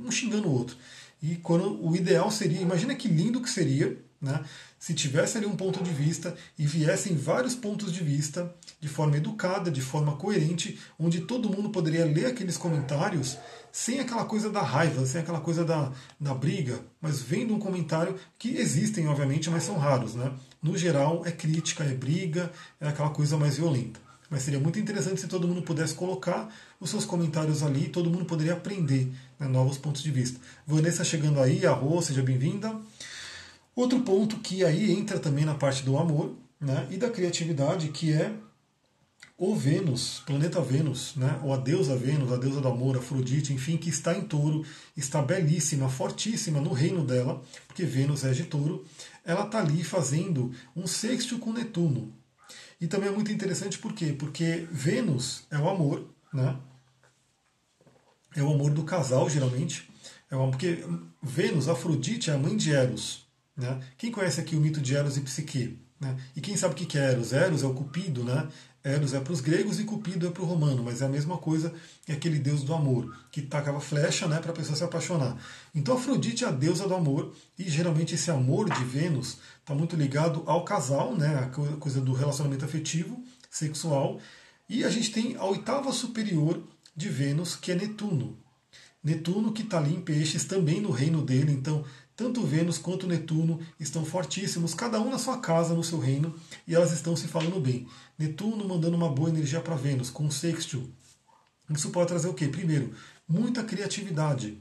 [0.06, 0.78] um xingando o outro.
[1.22, 4.44] E quando o ideal seria, imagina que lindo que seria, né,
[4.78, 9.18] se tivesse ali um ponto de vista e viessem vários pontos de vista de forma
[9.18, 13.38] educada, de forma coerente, onde todo mundo poderia ler aqueles comentários
[13.72, 18.16] sem aquela coisa da raiva, sem aquela coisa da, da briga, mas vendo um comentário
[18.38, 20.16] que existem, obviamente, mas são raros.
[20.16, 20.32] Né?
[20.62, 24.00] No geral, é crítica, é briga, é aquela coisa mais violenta.
[24.30, 28.10] Mas seria muito interessante se todo mundo pudesse colocar os seus comentários ali e todo
[28.10, 30.40] mundo poderia aprender né, novos pontos de vista.
[30.68, 32.80] Vanessa chegando aí, a Rô, seja bem-vinda.
[33.76, 38.12] Outro ponto que aí entra também na parte do amor né, e da criatividade, que
[38.12, 38.34] é
[39.38, 43.78] o Vênus, planeta Vênus, né, ou a deusa Vênus, a deusa do amor, Afrodite, enfim,
[43.78, 44.66] que está em touro,
[44.98, 48.86] está belíssima, fortíssima no reino dela, porque Vênus é de touro,
[49.24, 52.14] ela está ali fazendo um sexto com Netuno.
[52.82, 54.14] E também é muito interessante por quê?
[54.18, 56.58] Porque Vênus é o amor, né?
[58.36, 59.90] É o amor do casal, geralmente.
[60.30, 60.84] É amor, porque
[61.22, 63.29] Vênus, Afrodite, é a mãe de Eros.
[63.60, 63.80] Né?
[63.98, 65.78] Quem conhece aqui o mito de Eros e Psique?
[66.00, 66.16] Né?
[66.36, 67.34] E quem sabe o que é Eros?
[67.34, 68.48] Eros é o Cupido, né?
[68.82, 71.38] Eros é para os gregos e Cupido é para o romano, mas é a mesma
[71.38, 71.74] coisa
[72.06, 75.38] que aquele deus do amor, que tacava flecha né, para a pessoa se apaixonar.
[75.76, 79.98] Então Afrodite é a deusa do amor, e geralmente esse amor de Vênus está muito
[79.98, 84.18] ligado ao casal, né, a coisa do relacionamento afetivo, sexual,
[84.70, 86.64] e a gente tem a oitava superior
[86.96, 88.38] de Vênus, que é Netuno.
[89.04, 91.84] Netuno que está ali em peixes, também no reino dele, então
[92.20, 96.36] tanto Vênus quanto Netuno estão fortíssimos, cada um na sua casa, no seu reino,
[96.68, 97.88] e elas estão se falando bem.
[98.18, 100.92] Netuno mandando uma boa energia para Vênus, com o sextil.
[101.70, 102.50] Isso pode trazer o quê?
[102.50, 102.94] Primeiro,
[103.26, 104.58] muita criatividade.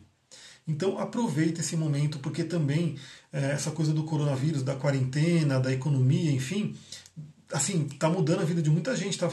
[0.69, 2.97] Então aproveite esse momento, porque também
[3.33, 6.77] é, essa coisa do coronavírus, da quarentena, da economia, enfim,
[7.53, 9.29] assim, está mudando a vida de muita gente, está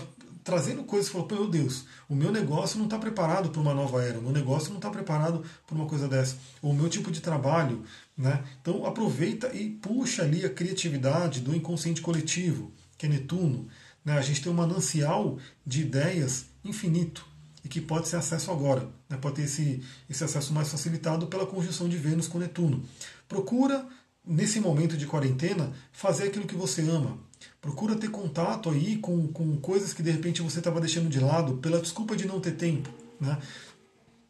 [0.46, 4.20] trazendo coisas, falou, meu Deus, o meu negócio não está preparado para uma nova era,
[4.20, 7.20] o meu negócio não está preparado para uma coisa dessa, ou o meu tipo de
[7.20, 7.84] trabalho,
[8.16, 8.44] né?
[8.62, 13.68] Então aproveita e puxa ali a criatividade do inconsciente coletivo, que é Netuno.
[14.06, 14.14] Né?
[14.14, 17.26] A gente tem um manancial de ideias infinito
[17.64, 19.18] e que pode ser acesso agora, né?
[19.18, 22.84] pode ter esse, esse acesso mais facilitado pela conjunção de Vênus com Netuno.
[23.28, 23.84] Procura
[24.24, 27.18] nesse momento de quarentena fazer aquilo que você ama,
[27.66, 31.58] Procura ter contato aí com, com coisas que de repente você estava deixando de lado
[31.58, 32.88] pela desculpa de não ter tempo.
[33.20, 33.42] Né?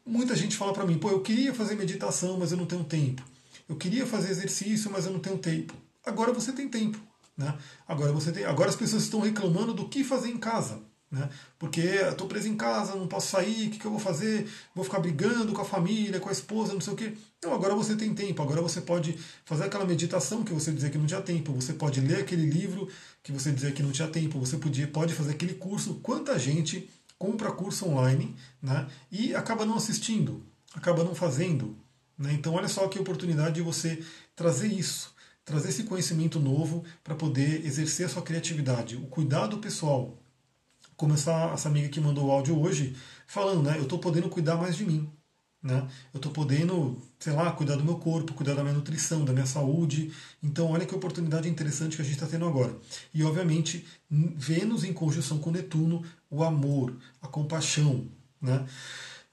[0.05, 3.21] Muita gente fala para mim, pô, eu queria fazer meditação, mas eu não tenho tempo.
[3.67, 5.73] Eu queria fazer exercício, mas eu não tenho tempo.
[6.05, 6.97] Agora você tem tempo.
[7.37, 7.53] Né?
[7.85, 8.45] Agora você tem.
[8.45, 10.79] Agora as pessoas estão reclamando do que fazer em casa.
[11.09, 11.29] Né?
[11.59, 14.49] Porque estou preso em casa, não posso sair, o que, que, eu vou fazer?
[14.73, 17.13] Vou ficar brigando com a família, com a esposa, não sei o quê.
[17.43, 20.97] Não, agora você tem tempo, agora você pode fazer aquela meditação que você dizia que
[20.97, 22.89] não tinha tempo, você pode ler aquele livro
[23.21, 25.95] que você dizia que não tinha tempo, você podia, pode fazer aquele curso.
[25.95, 30.43] Quanta gente compra curso online né, e acaba não assistindo,
[30.73, 31.77] acaba não fazendo.
[32.17, 32.33] Né?
[32.33, 34.03] Então, olha só que oportunidade de você
[34.35, 40.17] trazer isso, trazer esse conhecimento novo para poder exercer a sua criatividade, o cuidado pessoal
[40.97, 42.95] Como essa, essa amiga que mandou o áudio hoje,
[43.27, 43.77] falando, né?
[43.77, 45.09] Eu estou podendo cuidar mais de mim.
[45.65, 45.87] Né?
[46.13, 49.47] Eu estou podendo, sei lá, cuidar do meu corpo, cuidar da minha nutrição, da minha
[49.47, 50.11] saúde.
[50.43, 52.77] Então, olha que oportunidade interessante que a gente está tendo agora.
[53.11, 58.05] E, obviamente, Vênus em conjunção com Netuno, o amor, a compaixão.
[58.39, 58.63] Né?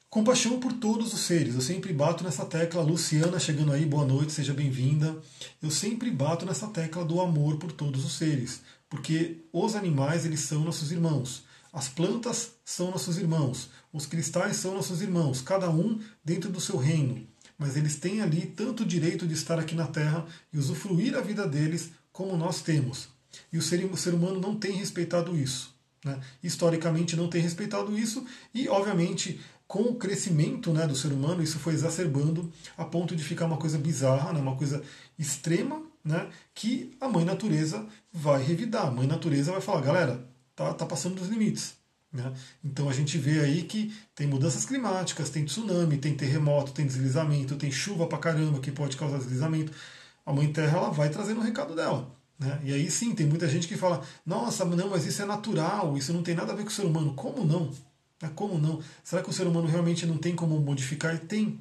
[0.09, 1.55] Compaixão por todos os seres.
[1.55, 2.83] Eu sempre bato nessa tecla.
[2.83, 5.17] Luciana chegando aí, boa noite, seja bem-vinda.
[5.63, 10.41] Eu sempre bato nessa tecla do amor por todos os seres, porque os animais eles
[10.41, 11.45] são nossos irmãos.
[11.73, 16.77] As plantas são nossos irmãos, os cristais são nossos irmãos, cada um dentro do seu
[16.77, 17.27] reino.
[17.59, 21.21] Mas eles têm ali tanto o direito de estar aqui na Terra e usufruir a
[21.21, 23.09] vida deles como nós temos.
[23.51, 25.75] E o ser, o ser humano não tem respeitado isso.
[26.05, 26.21] Né?
[26.43, 29.41] Historicamente não tem respeitado isso, e obviamente
[29.73, 33.57] com o crescimento né, do ser humano, isso foi exacerbando a ponto de ficar uma
[33.57, 34.83] coisa bizarra, né, uma coisa
[35.19, 38.89] extrema, né, que a mãe natureza vai revidar.
[38.89, 41.75] A mãe natureza vai falar, galera, tá, tá passando dos limites.
[42.13, 42.31] Né?
[42.63, 47.57] Então a gente vê aí que tem mudanças climáticas, tem tsunami, tem terremoto, tem deslizamento,
[47.57, 49.73] tem chuva pra caramba que pode causar deslizamento.
[50.25, 52.15] A Mãe Terra ela vai trazendo o recado dela.
[52.39, 52.61] Né?
[52.65, 56.13] E aí sim, tem muita gente que fala: nossa, não, mas isso é natural, isso
[56.13, 57.15] não tem nada a ver com o ser humano.
[57.15, 57.73] Como não?
[58.21, 58.81] É, como não?
[59.03, 61.19] Será que o ser humano realmente não tem como modificar?
[61.19, 61.61] Tem.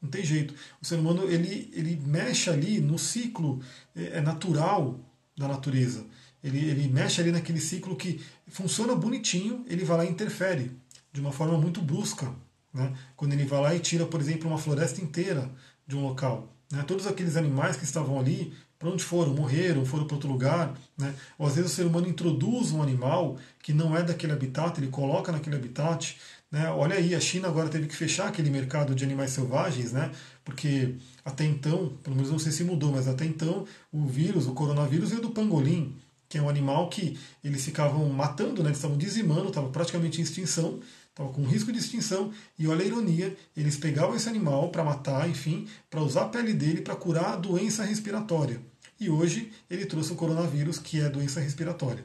[0.00, 0.54] Não tem jeito.
[0.80, 3.60] O ser humano ele, ele mexe ali no ciclo
[3.94, 4.98] é, é natural
[5.36, 6.04] da natureza.
[6.42, 10.70] Ele, ele mexe ali naquele ciclo que funciona bonitinho, ele vai lá e interfere
[11.12, 12.32] de uma forma muito brusca.
[12.72, 12.92] Né?
[13.16, 15.50] Quando ele vai lá e tira, por exemplo, uma floresta inteira
[15.86, 16.48] de um local.
[16.70, 16.82] Né?
[16.86, 19.34] Todos aqueles animais que estavam ali, para onde foram?
[19.34, 20.74] Morreram, foram para outro lugar.
[20.96, 21.14] Né?
[21.38, 24.88] Ou às vezes o ser humano introduz um animal que não é daquele habitat, ele
[24.88, 26.16] coloca naquele habitat.
[26.50, 26.70] Né?
[26.70, 30.10] Olha aí, a China agora teve que fechar aquele mercado de animais selvagens, né?
[30.44, 34.54] porque até então, pelo menos não sei se mudou, mas até então o vírus, o
[34.54, 35.96] coronavírus veio do pangolim
[36.30, 38.68] que é um animal que eles ficavam matando, né?
[38.68, 40.78] eles estavam dizimando, estava praticamente em extinção,
[41.08, 45.28] estava com risco de extinção, e olha a ironia, eles pegavam esse animal para matar,
[45.28, 48.60] enfim, para usar a pele dele para curar a doença respiratória.
[49.00, 52.04] E hoje ele trouxe o coronavírus, que é doença respiratória.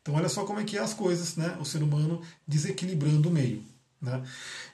[0.00, 1.56] Então olha só como é que é as coisas, né?
[1.60, 3.64] o ser humano desequilibrando o meio.
[4.00, 4.22] Né?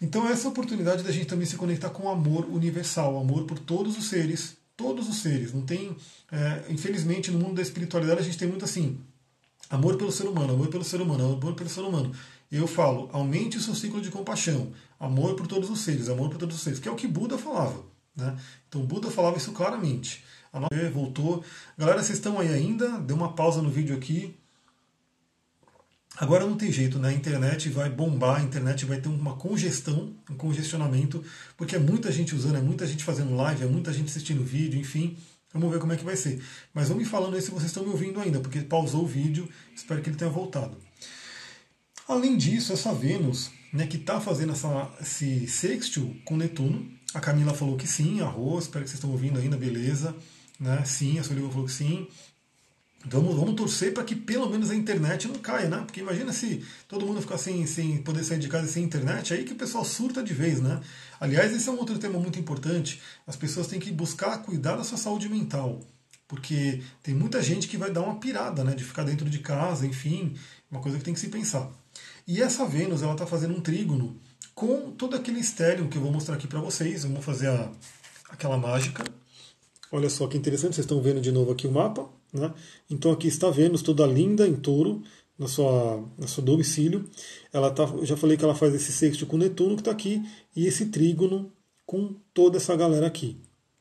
[0.02, 3.58] Então essa oportunidade da gente também se conectar com o amor universal, o amor por
[3.58, 5.52] todos os seres, todos os seres.
[5.52, 5.96] Não tem,
[6.30, 8.98] é, infelizmente, no mundo da espiritualidade a gente tem muito assim,
[9.70, 12.12] amor pelo ser humano, amor pelo ser humano, amor pelo ser humano.
[12.50, 16.38] Eu falo, aumente o seu ciclo de compaixão, amor por todos os seres, amor por
[16.38, 17.82] todos os seres, que é o que Buda falava.
[18.14, 18.36] Né?
[18.68, 20.22] Então Buda falava isso claramente.
[20.52, 21.42] A nossa voltou.
[21.78, 22.98] Galera, vocês estão aí ainda?
[22.98, 24.36] Deu uma pausa no vídeo aqui.
[26.16, 27.08] Agora não tem jeito, né?
[27.08, 31.24] A internet vai bombar, a internet vai ter uma congestão, um congestionamento,
[31.56, 34.78] porque é muita gente usando, é muita gente fazendo live, é muita gente assistindo vídeo,
[34.78, 35.16] enfim.
[35.52, 36.42] Vamos ver como é que vai ser.
[36.72, 39.48] Mas vão me falando aí se vocês estão me ouvindo ainda, porque pausou o vídeo,
[39.74, 40.76] espero que ele tenha voltado.
[42.08, 47.54] Além disso, essa Vênus, né, que está fazendo essa, esse sextil com Netuno, a Camila
[47.54, 50.14] falou que sim, arroz, espero que vocês estão ouvindo ainda, beleza.
[50.58, 50.82] Né?
[50.84, 52.06] Sim, a Soliva falou que sim.
[53.04, 55.78] Vamos, vamos torcer para que pelo menos a internet não caia, né?
[55.78, 59.44] Porque imagina se todo mundo ficar sem, sem poder sair de casa sem internet, aí
[59.44, 60.80] que o pessoal surta de vez, né?
[61.20, 63.00] Aliás, esse é um outro tema muito importante.
[63.26, 65.80] As pessoas têm que buscar cuidar da sua saúde mental.
[66.28, 68.74] Porque tem muita gente que vai dar uma pirada, né?
[68.74, 70.34] De ficar dentro de casa, enfim,
[70.70, 71.70] uma coisa que tem que se pensar.
[72.26, 74.16] E essa Vênus, ela está fazendo um trígono
[74.54, 77.02] com todo aquele estéreo que eu vou mostrar aqui para vocês.
[77.02, 77.70] Vamos fazer a,
[78.30, 79.04] aquela mágica.
[79.90, 82.08] Olha só que interessante, vocês estão vendo de novo aqui o mapa.
[82.32, 82.52] Né?
[82.90, 85.02] Então aqui está Vênus toda linda em touro,
[85.38, 87.08] na sua, na seu domicílio.
[87.52, 90.22] Ela tá, eu já falei que ela faz esse sexto com Netuno que está aqui,
[90.54, 91.52] e esse trígono
[91.84, 93.36] com toda essa galera aqui.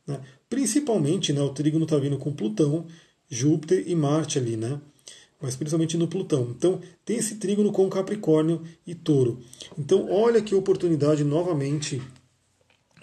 [0.06, 0.20] Né?
[0.50, 2.86] Principalmente né, o trígono está vindo com Plutão,
[3.30, 4.80] Júpiter e Marte ali, né?
[5.42, 6.54] mas principalmente no Plutão.
[6.56, 9.40] Então tem esse trígono com Capricórnio e Touro.
[9.78, 12.02] Então olha que oportunidade novamente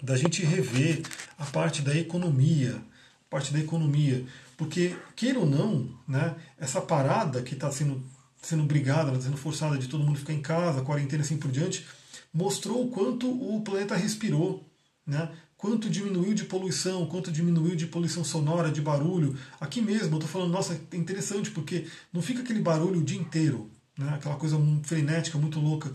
[0.01, 1.01] da gente rever
[1.37, 4.23] a parte da economia, a parte da economia.
[4.59, 8.03] Porque, queira ou não, né, essa parada que está sendo,
[8.41, 11.49] sendo brigada, tá sendo forçada de todo mundo ficar em casa, quarentena e assim por
[11.49, 11.87] diante,
[12.33, 14.69] mostrou o quanto o planeta respirou,
[15.07, 15.31] né?
[15.55, 19.33] quanto diminuiu de poluição, quanto diminuiu de poluição sonora, de barulho.
[19.61, 23.17] Aqui mesmo, eu estou falando, nossa, é interessante, porque não fica aquele barulho o dia
[23.17, 24.09] inteiro, né?
[24.13, 25.89] aquela coisa frenética, muito louca.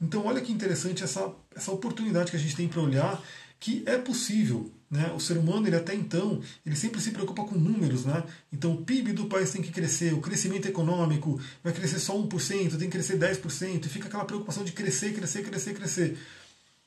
[0.00, 3.20] Então, olha que interessante essa, essa oportunidade que a gente tem para olhar
[3.58, 5.12] que é possível né?
[5.12, 8.04] O ser humano, ele até então, ele sempre se preocupa com números.
[8.04, 8.22] Né?
[8.52, 12.78] Então, o PIB do país tem que crescer, o crescimento econômico vai crescer só 1%,
[12.78, 16.16] tem que crescer 10%, e fica aquela preocupação de crescer, crescer, crescer, crescer.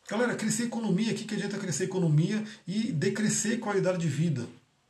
[0.09, 4.47] Galera, crescer economia, o que, que adianta crescer economia e decrescer qualidade de vida?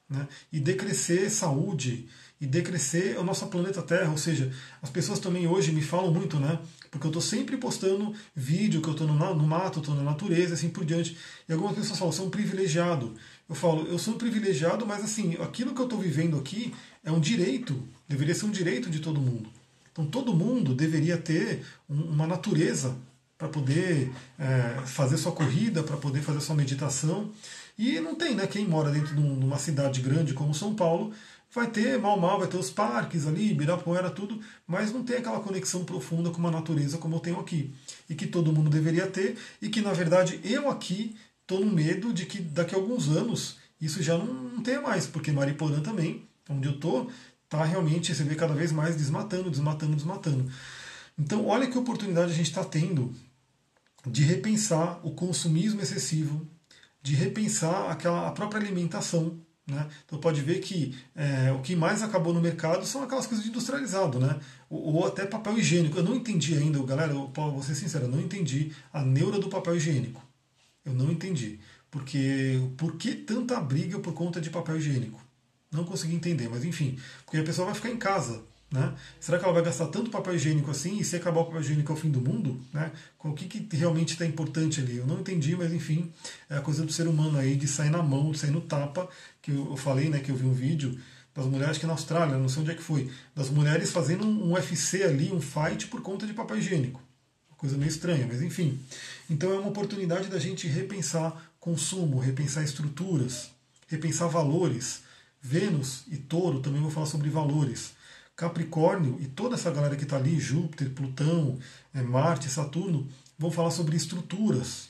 [0.08, 0.28] Né?
[0.54, 2.08] E decrescer saúde,
[2.40, 4.12] e decrescer o nosso planeta Terra.
[4.12, 6.60] Ou seja, as pessoas também hoje me falam muito, né?
[6.90, 10.54] Porque eu estou sempre postando vídeo que eu estou no, no mato, estou na natureza,
[10.54, 11.18] assim por diante.
[11.48, 13.16] E algumas pessoas falam, um privilegiado.
[13.50, 16.74] Eu falo, eu sou um privilegiado, mas assim, aquilo que eu estou vivendo aqui
[17.04, 19.50] é um direito, deveria ser um direito de todo mundo.
[19.92, 22.96] Então todo mundo deveria ter uma natureza
[23.38, 27.32] para poder é, fazer sua corrida, para poder fazer sua meditação.
[27.78, 28.48] E não tem, né?
[28.48, 31.14] Quem mora dentro de uma cidade grande como São Paulo
[31.54, 35.40] vai ter mal mal, vai ter os parques ali, Ibirapuera, tudo, mas não tem aquela
[35.40, 37.74] conexão profunda com a natureza como eu tenho aqui.
[38.10, 42.14] E que todo mundo deveria ter, e que na verdade eu aqui estou no medo
[42.14, 46.28] de que daqui a alguns anos isso já não, não tenha mais, porque Mariporã também,
[46.50, 47.10] onde eu estou,
[47.46, 50.52] está realmente, você vê cada vez mais desmatando, desmatando, desmatando.
[51.18, 53.14] Então, olha que oportunidade a gente está tendo
[54.06, 56.48] de repensar o consumismo excessivo,
[57.02, 59.40] de repensar aquela, a própria alimentação.
[59.68, 59.86] Né?
[60.06, 63.52] Então pode ver que é, o que mais acabou no mercado são aquelas coisas de
[63.52, 64.40] industrializado, né?
[64.70, 65.98] ou, ou até papel higiênico.
[65.98, 69.50] Eu não entendi ainda, galera, eu vou ser sincero, eu não entendi a neura do
[69.50, 70.24] papel higiênico.
[70.86, 71.60] Eu não entendi.
[71.92, 75.22] Porque por que tanta briga por conta de papel higiênico?
[75.72, 78.42] Não consegui entender, mas enfim, porque a pessoa vai ficar em casa,
[78.72, 78.94] né?
[79.20, 81.92] Será que ela vai gastar tanto papel higiênico assim e se acabar o papel higiênico
[81.92, 82.60] é o fim do mundo?
[82.74, 82.92] Né?
[83.20, 84.98] O que, que realmente está importante ali?
[84.98, 86.12] Eu não entendi, mas enfim,
[86.50, 89.10] é a coisa do ser humano aí de sair na mão, de sair no tapa,
[89.48, 91.00] que eu, falei, né, que eu vi um vídeo
[91.34, 94.52] das mulheres que na Austrália, não sei onde é que foi, das mulheres fazendo um
[94.52, 97.02] UFC ali, um fight por conta de papel higiênico.
[97.56, 98.78] Coisa meio estranha, mas enfim.
[99.30, 103.50] Então é uma oportunidade da gente repensar consumo, repensar estruturas,
[103.88, 105.04] repensar valores.
[105.42, 107.96] Vênus e Touro também vou falar sobre valores
[108.36, 111.58] Capricórnio e toda essa galera que está ali, Júpiter, Plutão,
[111.94, 113.08] é, Marte, Saturno,
[113.40, 114.90] vão falar sobre estruturas,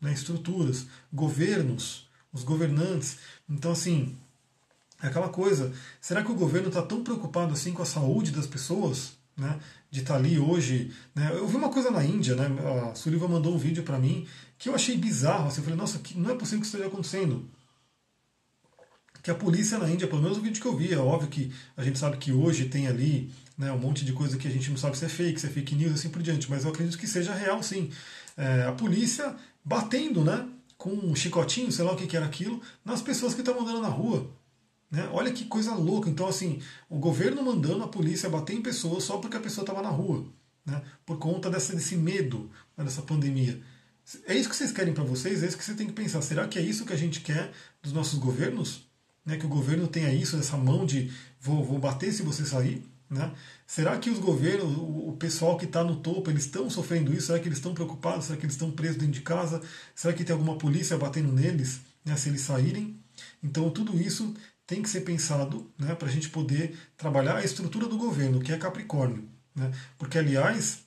[0.00, 3.18] né, estruturas, governos, os governantes.
[3.48, 4.16] Então, assim,
[5.02, 8.46] é aquela coisa, será que o governo está tão preocupado assim com a saúde das
[8.46, 9.16] pessoas?
[9.36, 9.56] Né,
[9.88, 10.92] de estar tá ali hoje.
[11.14, 11.30] Né?
[11.32, 12.48] Eu vi uma coisa na Índia, né?
[12.90, 14.26] a Sullivan mandou um vídeo para mim
[14.58, 15.46] que eu achei bizarro.
[15.46, 17.48] Assim, eu falei, nossa, que não é possível que isso esteja acontecendo
[19.28, 21.52] que a polícia na Índia, pelo menos o vídeo que eu vi, é óbvio que
[21.76, 24.70] a gente sabe que hoje tem ali né, um monte de coisa que a gente
[24.70, 26.96] não sabe se é fake, se é fake news assim por diante, mas eu acredito
[26.96, 27.90] que seja real sim.
[28.38, 30.48] É, a polícia batendo né,
[30.78, 33.82] com um chicotinho, sei lá o que, que era aquilo, nas pessoas que estavam andando
[33.82, 34.30] na rua.
[34.90, 35.06] Né?
[35.12, 36.08] Olha que coisa louca.
[36.08, 39.82] Então, assim, o governo mandando a polícia bater em pessoas só porque a pessoa estava
[39.82, 40.24] na rua,
[40.64, 40.80] né?
[41.04, 43.60] por conta dessa, desse medo né, dessa pandemia.
[44.26, 45.42] É isso que vocês querem para vocês?
[45.42, 46.22] É isso que você tem que pensar.
[46.22, 47.52] Será que é isso que a gente quer
[47.82, 48.88] dos nossos governos?
[49.28, 52.82] né, que o governo tenha isso, essa mão de vou, vou bater se você sair?
[53.10, 53.32] Né?
[53.66, 57.28] Será que os governos, o, pessoal que está no topo, eles estão sofrendo isso?
[57.28, 58.26] Será que eles estão preocupados?
[58.26, 59.62] Será que eles estão presos dentro de casa?
[59.94, 63.00] Será que tem alguma polícia batendo neles né, se eles saírem?
[63.42, 64.34] Então tudo isso
[64.66, 68.52] tem que ser pensado né, para a gente poder trabalhar a estrutura do governo, que
[68.52, 69.26] é Capricórnio.
[69.54, 69.72] Né?
[69.96, 70.80] Porque, aliás,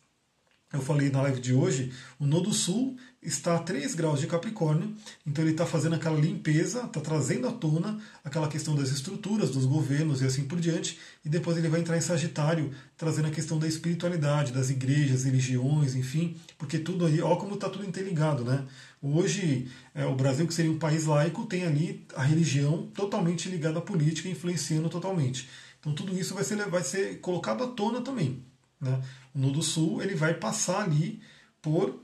[0.73, 4.95] eu falei na live de hoje, o Nodo Sul está a 3 graus de Capricórnio,
[5.27, 9.65] então ele está fazendo aquela limpeza, está trazendo à tona aquela questão das estruturas, dos
[9.65, 13.59] governos e assim por diante, e depois ele vai entrar em Sagitário, trazendo a questão
[13.59, 18.65] da espiritualidade, das igrejas, religiões, enfim, porque tudo aí, olha como está tudo interligado, né?
[19.01, 23.79] Hoje, é, o Brasil, que seria um país laico, tem ali a religião totalmente ligada
[23.79, 25.49] à política, influenciando totalmente.
[25.79, 28.45] Então tudo isso vai ser, vai ser colocado à tona também.
[28.81, 29.01] Né?
[29.33, 31.21] No do Sul, ele vai passar ali
[31.61, 32.01] por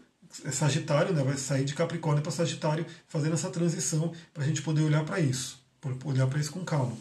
[0.52, 4.82] Sagitário, né, vai sair de Capricórnio para Sagitário, fazendo essa transição para a gente poder
[4.82, 5.60] olhar para isso,
[6.06, 6.96] olhar para isso com calma.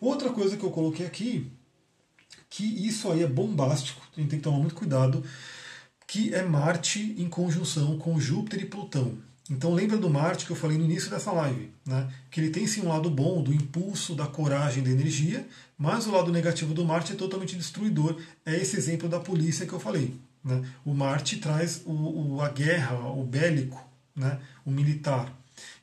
[0.00, 1.50] Outra coisa que eu coloquei aqui,
[2.50, 5.22] que isso aí é bombástico, a gente tem que tomar muito cuidado,
[6.06, 9.16] que é Marte em conjunção com Júpiter e Plutão.
[9.52, 12.10] Então lembra do Marte que eu falei no início dessa live, né?
[12.30, 15.46] que ele tem sim um lado bom do impulso, da coragem, da energia,
[15.76, 18.18] mas o lado negativo do Marte é totalmente destruidor.
[18.46, 20.14] É esse exemplo da polícia que eu falei.
[20.42, 20.64] Né?
[20.86, 23.78] O Marte traz o, o, a guerra, o bélico,
[24.16, 24.40] né?
[24.64, 25.30] o militar.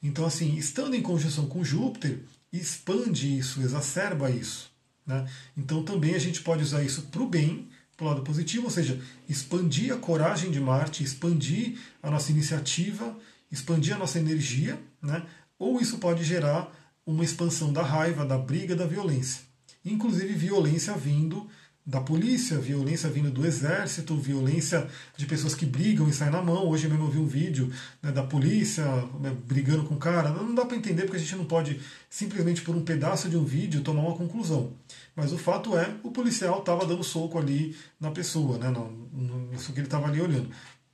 [0.02, 2.18] Então, assim, estando em conjunção com Júpiter,
[2.52, 4.72] expande isso, exacerba isso.
[5.06, 5.30] Né?
[5.56, 8.72] Então, também a gente pode usar isso para o bem, para o lado positivo, ou
[8.72, 13.16] seja, expandir a coragem de Marte, expandir a nossa iniciativa,
[13.52, 15.24] expandir a nossa energia, né?
[15.58, 16.72] ou isso pode gerar
[17.06, 19.42] uma expansão da raiva, da briga, da violência.
[19.84, 21.48] Inclusive violência vindo
[21.90, 24.88] da polícia, violência vindo do exército, violência
[25.18, 26.68] de pessoas que brigam e saem na mão.
[26.68, 28.86] Hoje mesmo eu vi um vídeo né, da polícia
[29.20, 30.30] né, brigando com o cara.
[30.30, 33.44] Não dá para entender porque a gente não pode simplesmente por um pedaço de um
[33.44, 34.72] vídeo tomar uma conclusão.
[35.16, 39.80] Mas o fato é, o policial estava dando soco ali na pessoa, né, no, que
[39.80, 40.50] ele estava ali olhando.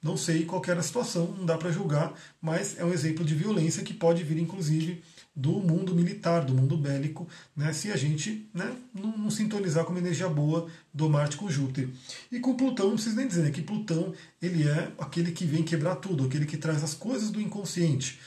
[0.06, 3.34] Não sei qual era a situação, não dá para julgar, mas é um exemplo de
[3.34, 5.02] violência que pode vir, inclusive,
[5.36, 7.28] do mundo militar, do mundo bélico,
[7.58, 11.50] né, se a gente né, não, não, sintonizar com uma energia boa do Marte com
[11.50, 11.90] Júpiter.
[12.32, 15.64] E com Plutão, não preciso nem dizer né, que Plutão ele é aquele que vem
[15.64, 18.20] quebrar tudo, aquele que traz as coisas do inconsciente.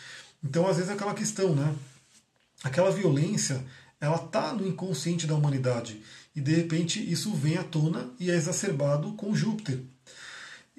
[0.42, 1.72] Então, às vezes, é aquela questão, né?
[2.64, 3.64] Aquela violência,
[4.00, 6.02] ela está no inconsciente da humanidade.
[6.34, 9.80] E, de repente, isso vem à tona e é exacerbado com Júpiter.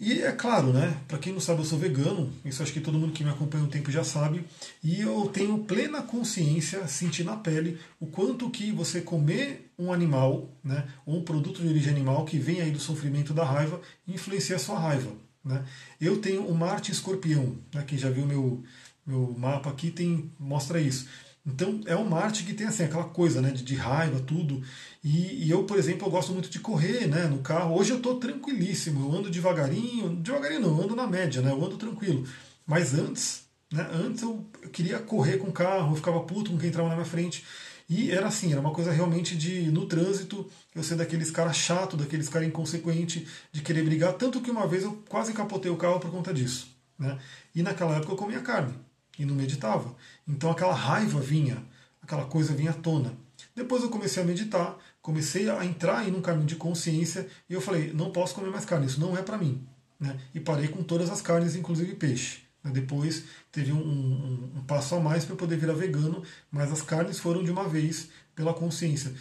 [0.01, 0.95] E é claro, né?
[1.09, 3.65] Para quem não sabe, eu sou vegano, isso acho que todo mundo que me acompanha
[3.65, 4.45] um tempo já sabe,
[4.81, 10.49] e eu tenho plena consciência, sentir na pele, o quanto que você comer um animal,
[10.63, 14.55] né, ou um produto de origem animal que vem aí do sofrimento da raiva, influencia
[14.55, 15.11] a sua raiva.
[15.43, 15.65] Né?
[15.99, 18.63] Eu tenho o Marte Escorpião, né, quem já viu meu,
[19.05, 21.09] meu mapa aqui tem mostra isso.
[21.53, 24.61] Então é um Marte que tem assim, aquela coisa né, de, de raiva, tudo.
[25.03, 27.77] E, e, eu, por exemplo, eu gosto muito de correr né, no carro.
[27.77, 31.63] Hoje eu estou tranquilíssimo, eu ando devagarinho, devagarinho não, eu ando na média, né, eu
[31.63, 32.25] ando tranquilo.
[32.65, 36.57] Mas antes, né, antes eu, eu queria correr com o carro, eu ficava puto com
[36.57, 37.43] quem entrava na minha frente.
[37.89, 41.97] E era assim, era uma coisa realmente de, no trânsito, eu ser daqueles caras chato,
[41.97, 44.13] daqueles caras inconsequente, de querer brigar.
[44.13, 46.67] Tanto que uma vez eu quase capotei o carro por conta disso.
[46.99, 47.17] Né?
[47.55, 48.75] E naquela época eu comia carne
[49.17, 49.93] e não meditava.
[50.29, 51.57] Então aquela raiva vinha,
[52.03, 53.17] aquela coisa vinha à tona.
[53.55, 57.59] Depois eu comecei a meditar, comecei a entrar em um caminho de consciência e eu
[57.59, 59.65] falei, não posso comer mais carne, isso não é para mim.
[59.99, 60.17] Né?
[60.33, 62.43] E parei com todas as carnes, inclusive peixe.
[62.63, 62.71] Né?
[62.71, 66.21] Depois teve um, um, um passo a mais para poder virar vegano,
[66.51, 69.11] mas as carnes foram de uma vez pela consciência.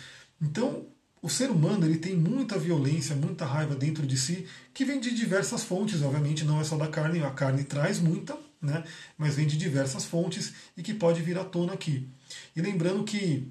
[0.40, 0.86] Então,
[1.22, 5.14] o ser humano ele tem muita violência, muita raiva dentro de si, que vem de
[5.14, 8.84] diversas fontes, obviamente, não é só da carne, a carne traz muita, né?
[9.16, 12.08] mas vem de diversas fontes e que pode vir à tona aqui.
[12.54, 13.50] E lembrando que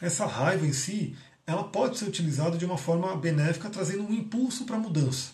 [0.00, 1.16] essa raiva em si,
[1.46, 5.32] ela pode ser utilizada de uma forma benéfica, trazendo um impulso para a mudança.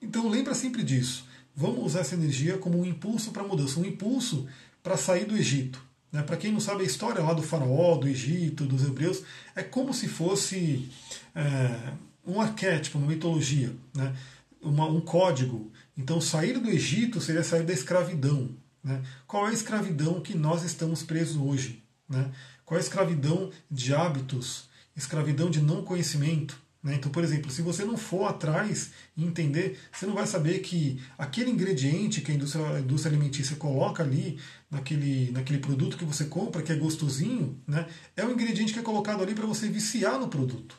[0.00, 1.26] Então lembra sempre disso.
[1.54, 4.48] Vamos usar essa energia como um impulso para a mudança, um impulso
[4.82, 5.82] para sair do Egito.
[6.10, 6.22] Né?
[6.22, 9.22] Para quem não sabe a história lá do faraó, do Egito, dos hebreus,
[9.54, 10.88] é como se fosse
[11.34, 11.92] é,
[12.26, 14.14] um arquétipo, uma mitologia, né?
[14.60, 18.56] uma, um código então, sair do Egito seria sair da escravidão.
[18.82, 19.02] Né?
[19.26, 21.82] Qual é a escravidão que nós estamos presos hoje?
[22.08, 22.30] Né?
[22.64, 24.68] Qual é a escravidão de hábitos?
[24.96, 26.60] Escravidão de não conhecimento?
[26.82, 26.94] Né?
[26.94, 31.00] Então, por exemplo, se você não for atrás e entender, você não vai saber que
[31.16, 34.38] aquele ingrediente que a indústria, a indústria alimentícia coloca ali,
[34.70, 37.86] naquele, naquele produto que você compra, que é gostosinho, né?
[38.16, 40.76] é um ingrediente que é colocado ali para você viciar no produto.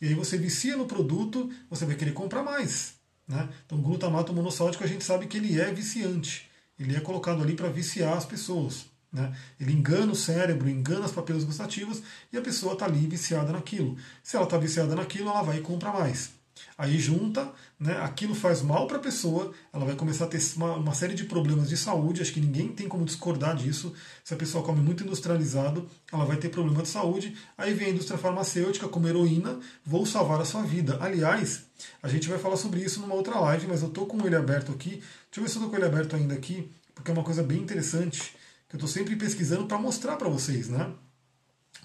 [0.00, 2.93] E aí você vicia no produto, você vai querer comprar mais.
[3.26, 3.48] Né?
[3.64, 6.50] Então, glutamato monossódico a gente sabe que ele é viciante.
[6.78, 8.86] Ele é colocado ali para viciar as pessoas.
[9.12, 9.34] Né?
[9.60, 12.02] Ele engana o cérebro, engana as papilas gustativas
[12.32, 13.96] e a pessoa está ali viciada naquilo.
[14.22, 16.33] Se ela está viciada naquilo, ela vai e compra mais.
[16.76, 20.74] Aí junta, né, aquilo faz mal para a pessoa, ela vai começar a ter uma,
[20.74, 23.92] uma, série de problemas de saúde, acho que ninguém tem como discordar disso.
[24.24, 27.36] Se a pessoa come muito industrializado, ela vai ter problema de saúde.
[27.56, 30.98] Aí vem a indústria farmacêutica como heroína, vou salvar a sua vida.
[31.00, 31.64] Aliás,
[32.02, 34.72] a gente vai falar sobre isso numa outra live, mas eu estou com ele aberto
[34.72, 34.90] aqui.
[34.90, 35.04] Deixa
[35.36, 37.58] eu ver se eu estou com ele aberto ainda aqui, porque é uma coisa bem
[37.58, 38.34] interessante
[38.68, 40.92] que eu estou sempre pesquisando para mostrar para vocês, né?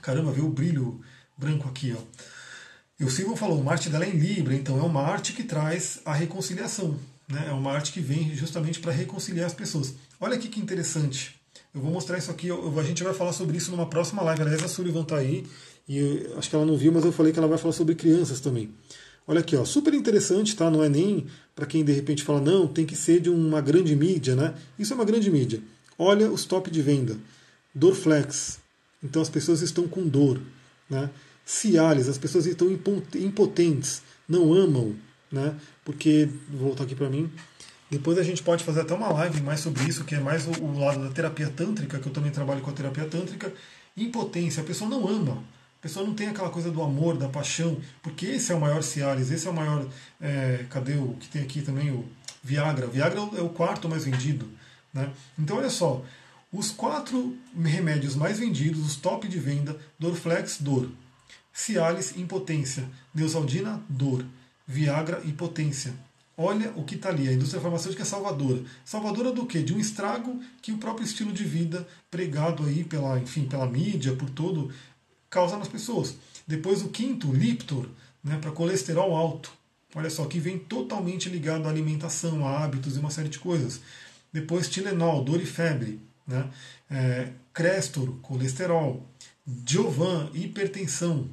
[0.02, 1.02] Caramba, vê o brilho
[1.38, 2.39] branco aqui, ó.
[3.00, 6.00] E o Silvio falou, Marte dela é em Libra, então é uma arte que traz
[6.04, 6.97] a reconciliação.
[7.30, 7.45] Né?
[7.47, 9.93] É uma arte que vem justamente para reconciliar as pessoas.
[10.20, 11.39] Olha aqui que interessante.
[11.74, 14.41] Eu vou mostrar isso aqui, eu, a gente vai falar sobre isso numa próxima live.
[14.41, 15.45] Aliás, a Sullivan está aí,
[15.88, 17.95] e eu, acho que ela não viu, mas eu falei que ela vai falar sobre
[17.95, 18.70] crianças também.
[19.26, 20.70] Olha aqui, ó, super interessante, tá?
[20.70, 23.95] Não é nem para quem de repente fala, não, tem que ser de uma grande
[23.95, 24.56] mídia, né?
[24.78, 25.62] Isso é uma grande mídia.
[25.97, 27.16] Olha os top de venda.
[27.74, 28.60] Dorflex.
[29.04, 30.41] Então as pessoas estão com dor,
[30.89, 31.10] né?
[31.50, 34.95] Cialis, as pessoas estão impotentes, não amam,
[35.32, 35.56] né?
[35.84, 37.28] Porque, voltar aqui para mim,
[37.89, 40.52] depois a gente pode fazer até uma live mais sobre isso, que é mais o,
[40.52, 43.52] o, lado da terapia tântrica, que eu também trabalho com a terapia tântrica.
[43.97, 45.43] Impotência, a pessoa não ama,
[45.80, 48.84] a pessoa não tem aquela coisa do amor, da paixão, porque esse é o maior
[48.84, 49.88] Cialis, esse é o maior.
[50.22, 51.89] É, cadê o que tem aqui também?
[51.89, 52.06] O
[52.43, 52.86] Viagra.
[52.86, 54.47] Viagra é o quarto mais vendido.
[54.93, 55.12] Né?
[55.38, 56.06] Então, olha só,
[56.54, 60.88] os quatro remédios mais vendidos, os top de venda, Dorflex, dor.
[61.60, 62.89] Cialis, impotência.
[63.14, 64.26] Neusaldina, dor.
[64.66, 65.93] Viagra, impotência.
[66.38, 67.28] Olha o que está ali.
[67.28, 68.64] A indústria farmacêutica é salvadora.
[68.86, 69.62] Salvadora do quê?
[69.62, 74.16] De um estrago que o próprio estilo de vida pregado aí pela, enfim, pela mídia,
[74.16, 74.72] por todo,
[75.30, 76.16] causa nas pessoas.
[76.47, 77.89] Depois o quinto, Liptor,
[78.24, 79.51] né, para colesterol alto.
[79.93, 83.82] Olha só, que vem totalmente ligado à alimentação, a hábitos e uma série de coisas.
[84.32, 85.99] Depois Tilenol, dor e febre.
[86.26, 86.49] Né?
[86.89, 89.05] É, Crestor, colesterol.
[89.45, 91.28] Diovan, hipertensão.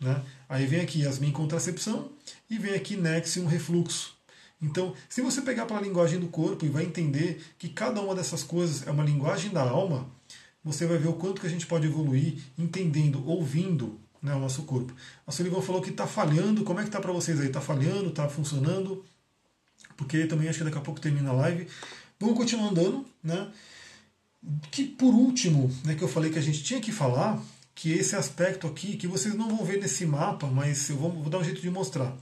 [0.00, 0.22] Né?
[0.48, 2.10] Aí vem aqui Yasmin contracepção
[2.50, 4.14] e vem aqui Nexium refluxo.
[4.60, 8.42] Então, se você pegar pela linguagem do corpo e vai entender que cada uma dessas
[8.42, 10.08] coisas é uma linguagem da alma,
[10.64, 14.62] você vai ver o quanto que a gente pode evoluir entendendo, ouvindo né, o nosso
[14.64, 14.92] corpo.
[15.26, 16.64] A Sullivan falou que está falhando.
[16.64, 17.46] Como é que está para vocês aí?
[17.46, 18.08] Está falhando?
[18.08, 19.04] Está funcionando?
[19.96, 21.68] Porque também acho que daqui a pouco termina a live.
[22.18, 23.48] Vamos continuar andando, né?
[24.70, 27.40] Que por último, né, que eu falei que a gente tinha que falar,
[27.76, 31.28] que esse aspecto aqui, que vocês não vão ver nesse mapa, mas eu vou, vou
[31.28, 32.16] dar um jeito de mostrar.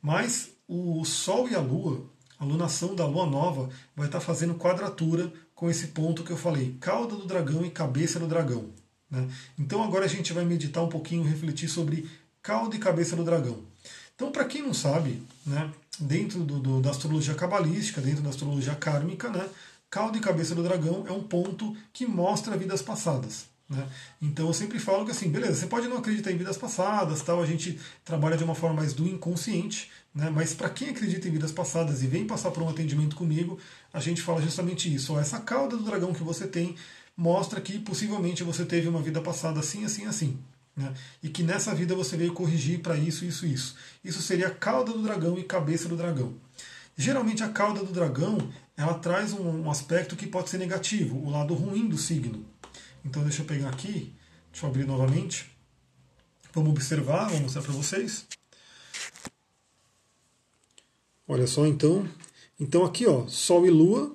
[0.00, 2.06] Mas o Sol e a Lua,
[2.38, 6.76] a lunação da Lua Nova, vai estar fazendo quadratura com esse ponto que eu falei,
[6.80, 8.70] cauda do dragão e cabeça do dragão.
[9.10, 9.28] Né?
[9.58, 12.08] Então agora a gente vai meditar um pouquinho, refletir sobre
[12.40, 13.58] cauda e cabeça do dragão.
[14.14, 18.76] Então, para quem não sabe, né, dentro do, do, da astrologia cabalística, dentro da astrologia
[18.76, 19.48] kármica, né,
[19.90, 23.49] cauda e cabeça do dragão é um ponto que mostra vidas passadas.
[23.70, 23.88] Né?
[24.20, 27.40] Então eu sempre falo que assim, beleza, você pode não acreditar em vidas passadas, tal,
[27.40, 30.28] a gente trabalha de uma forma mais do inconsciente, né?
[30.28, 33.60] mas para quem acredita em vidas passadas e vem passar por um atendimento comigo,
[33.92, 35.14] a gente fala justamente isso.
[35.14, 36.74] Ó, essa cauda do dragão que você tem
[37.16, 40.36] mostra que possivelmente você teve uma vida passada assim, assim, assim.
[40.76, 40.92] Né?
[41.22, 43.76] E que nessa vida você veio corrigir para isso, isso, isso.
[44.02, 46.34] Isso seria a cauda do dragão e cabeça do dragão.
[46.96, 51.30] Geralmente a cauda do dragão ela traz um, um aspecto que pode ser negativo, o
[51.30, 52.44] lado ruim do signo.
[53.04, 54.12] Então deixa eu pegar aqui,
[54.50, 55.50] deixa eu abrir novamente.
[56.52, 58.26] Vamos observar, vou mostrar para vocês.
[61.26, 62.08] Olha só então.
[62.58, 64.14] Então aqui ó, Sol e Lua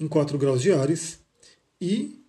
[0.00, 1.20] em 4 graus de Ares
[1.80, 2.22] e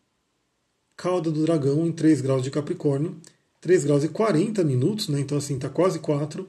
[0.95, 3.15] cauda do dragão em 3 graus de Capricórnio,
[3.61, 5.19] 3 graus e 40 minutos, né?
[5.19, 6.47] Então assim, está quase 4.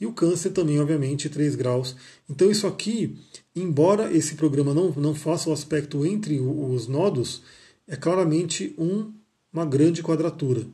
[0.00, 1.94] E o câncer também, obviamente, 3 graus.
[2.28, 3.18] Então isso aqui,
[3.54, 7.42] embora esse programa não, não faça o aspecto entre os nodos,
[7.90, 9.12] é claramente um,
[9.52, 10.64] uma grande quadratura.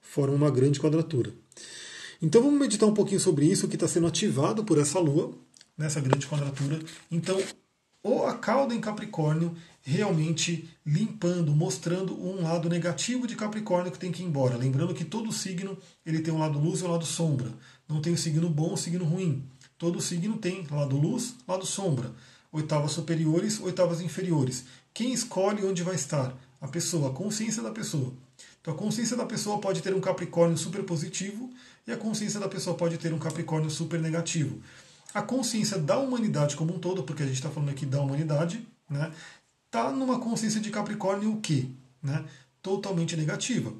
[0.00, 1.34] Forma uma grande quadratura.
[2.22, 5.32] Então vamos meditar um pouquinho sobre isso que está sendo ativado por essa lua,
[5.76, 6.78] nessa grande quadratura.
[7.10, 7.36] Então,
[8.00, 14.12] ou a cauda em Capricórnio realmente limpando, mostrando um lado negativo de Capricórnio que tem
[14.12, 14.56] que ir embora.
[14.56, 17.52] Lembrando que todo signo ele tem um lado luz e um lado sombra.
[17.88, 19.42] Não tem o signo bom ou signo ruim.
[19.76, 22.12] Todo signo tem lado luz, lado sombra.
[22.54, 24.64] Oitavas superiores, oitavas inferiores.
[24.94, 26.32] Quem escolhe onde vai estar?
[26.60, 28.12] A pessoa, a consciência da pessoa.
[28.60, 31.50] Então a consciência da pessoa pode ter um Capricórnio super positivo
[31.84, 34.62] e a consciência da pessoa pode ter um Capricórnio super negativo.
[35.12, 38.64] A consciência da humanidade como um todo, porque a gente está falando aqui da humanidade,
[38.88, 39.12] né,
[39.66, 41.66] está numa consciência de Capricórnio o quê?
[42.00, 42.24] Né,
[42.62, 43.72] totalmente negativa.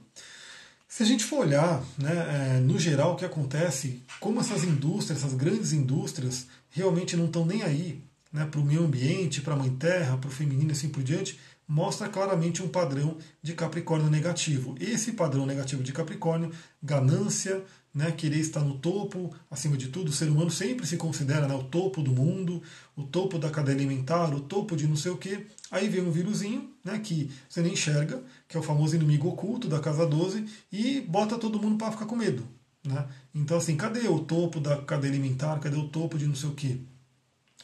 [0.88, 5.20] Se a gente for olhar, né, é, no geral, o que acontece, como essas indústrias,
[5.20, 8.02] essas grandes indústrias, realmente não estão nem aí
[8.34, 11.04] né, para o meio ambiente, para a mãe terra, para o feminino e assim por
[11.04, 14.74] diante, mostra claramente um padrão de Capricórnio negativo.
[14.80, 16.50] Esse padrão negativo de Capricórnio,
[16.82, 17.62] ganância,
[17.94, 21.54] né, querer estar no topo, acima de tudo, o ser humano sempre se considera né,
[21.54, 22.60] o topo do mundo,
[22.96, 25.46] o topo da cadeia alimentar, o topo de não sei o quê.
[25.70, 29.68] Aí vem um vírusinho, né, que você nem enxerga, que é o famoso inimigo oculto
[29.68, 32.44] da casa 12, e bota todo mundo para ficar com medo.
[32.84, 33.06] Né?
[33.32, 35.58] Então, assim, cadê o topo da cadeia alimentar?
[35.60, 36.80] Cadê o topo de não sei o quê?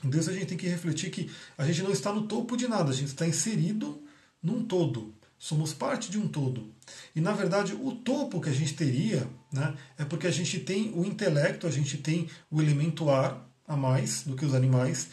[0.04, 2.90] Então a gente tem que refletir que a gente não está no topo de nada,
[2.90, 4.02] a gente está inserido
[4.42, 5.14] num todo.
[5.38, 6.72] Somos parte de um todo.
[7.14, 10.92] E na verdade o topo que a gente teria né, é porque a gente tem
[10.94, 15.08] o intelecto, a gente tem o elemento ar a mais do que os animais,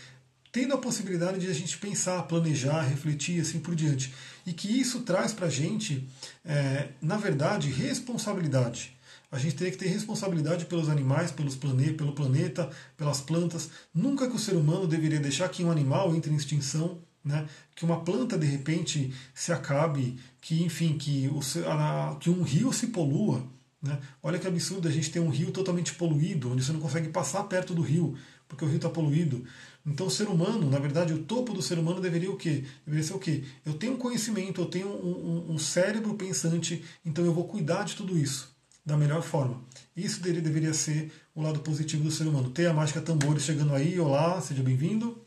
[0.51, 4.13] tendo a possibilidade de a gente pensar, planejar, refletir assim por diante.
[4.45, 6.07] E que isso traz para a gente,
[6.43, 8.96] é, na verdade, responsabilidade
[9.29, 13.69] a gente teria que ter responsabilidade pelos animais, pelos plane pelo planeta, pelas plantas.
[13.93, 17.47] Nunca que o ser humano deveria deixar que um animal entre em extinção, né?
[17.75, 21.39] que uma planta de repente se acabe, que enfim, que, o,
[22.19, 23.45] que um rio se polua.
[23.81, 23.99] Né?
[24.23, 27.43] Olha que absurdo a gente ter um rio totalmente poluído, onde você não consegue passar
[27.43, 28.17] perto do rio,
[28.47, 29.43] porque o rio está poluído.
[29.85, 32.63] Então o ser humano, na verdade, o topo do ser humano deveria o quê?
[32.85, 33.43] Deveria ser o quê?
[33.65, 37.95] Eu tenho conhecimento, eu tenho um, um, um cérebro pensante, então eu vou cuidar de
[37.95, 38.56] tudo isso
[38.87, 39.61] da melhor forma.
[39.93, 42.49] Isso dele deveria ser o lado positivo do ser humano.
[42.49, 45.21] Ter a mágica tambores chegando aí, olá, seja bem-vindo.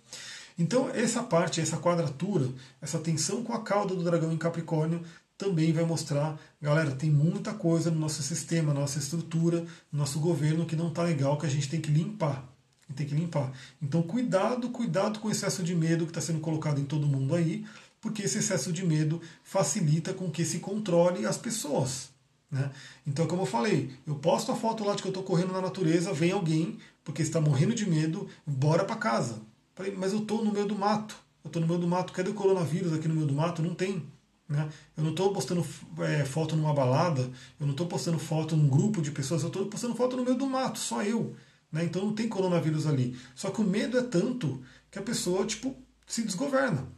[0.58, 2.48] Então, essa parte, essa quadratura,
[2.80, 5.02] essa tensão com a cauda do dragão em Capricórnio
[5.36, 10.64] também vai mostrar, galera, tem muita coisa no nosso sistema, nossa estrutura, no nosso governo
[10.64, 12.48] que não está legal, que a gente tem que limpar.
[12.96, 13.52] Tem que limpar.
[13.80, 17.34] Então, cuidado, cuidado com o excesso de medo que está sendo colocado em todo mundo
[17.34, 17.66] aí,
[18.00, 22.08] porque esse excesso de medo facilita com que se controle as pessoas.
[22.50, 22.70] Né?
[23.06, 25.60] Então, como eu falei, eu posto a foto lá de que eu estou correndo na
[25.60, 29.40] natureza, vem alguém, porque está morrendo de medo, bora para casa.
[29.74, 31.16] Falei, mas eu estou no meio do mato.
[31.44, 32.12] Eu estou no meio do mato.
[32.12, 33.62] Cadê o coronavírus aqui no meio do mato?
[33.62, 34.04] Não tem.
[34.48, 34.68] Né?
[34.96, 35.64] Eu não estou postando
[36.00, 37.22] é, foto numa balada,
[37.58, 40.36] eu não estou postando foto num grupo de pessoas, eu estou postando foto no meio
[40.36, 41.36] do mato, só eu.
[41.70, 41.84] Né?
[41.84, 43.16] Então não tem coronavírus ali.
[43.34, 46.88] Só que o medo é tanto que a pessoa tipo, se desgoverna.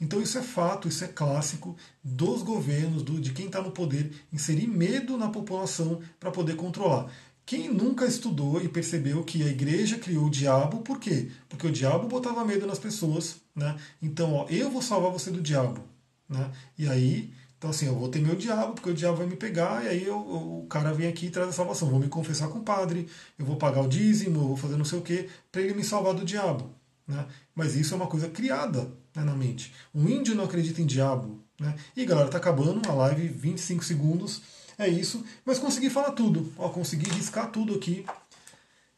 [0.00, 4.12] Então isso é fato, isso é clássico dos governos, do, de quem está no poder,
[4.32, 7.10] inserir medo na população para poder controlar.
[7.44, 11.30] Quem nunca estudou e percebeu que a igreja criou o diabo, por quê?
[11.48, 13.74] Porque o diabo botava medo nas pessoas, né?
[14.02, 15.82] Então, ó, eu vou salvar você do diabo,
[16.28, 16.50] né?
[16.76, 19.82] E aí, então assim, eu vou ter meu diabo, porque o diabo vai me pegar,
[19.84, 21.88] e aí eu, o cara vem aqui e traz a salvação.
[21.88, 24.84] Vou me confessar com o padre, eu vou pagar o dízimo, eu vou fazer não
[24.84, 26.70] sei o quê, para ele me salvar do diabo.
[27.06, 27.26] Né?
[27.54, 29.72] Mas isso é uma coisa criada né, na mente.
[29.94, 31.42] Um índio não acredita em diabo.
[31.58, 31.74] Né?
[31.96, 34.42] E galera, tá acabando a live, 25 segundos.
[34.78, 35.24] É isso.
[35.44, 36.52] Mas consegui falar tudo.
[36.56, 38.06] Ó, consegui riscar tudo aqui.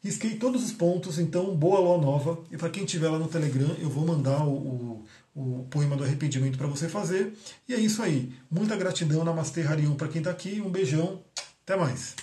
[0.03, 2.39] Risquei todos os pontos, então boa lua nova.
[2.51, 5.05] E para quem estiver lá no Telegram, eu vou mandar o, o,
[5.35, 7.33] o poema do arrependimento para você fazer.
[7.67, 8.31] E é isso aí.
[8.49, 10.61] Muita gratidão, Namastê Harion para quem está aqui.
[10.61, 11.21] Um beijão.
[11.63, 12.15] Até mais.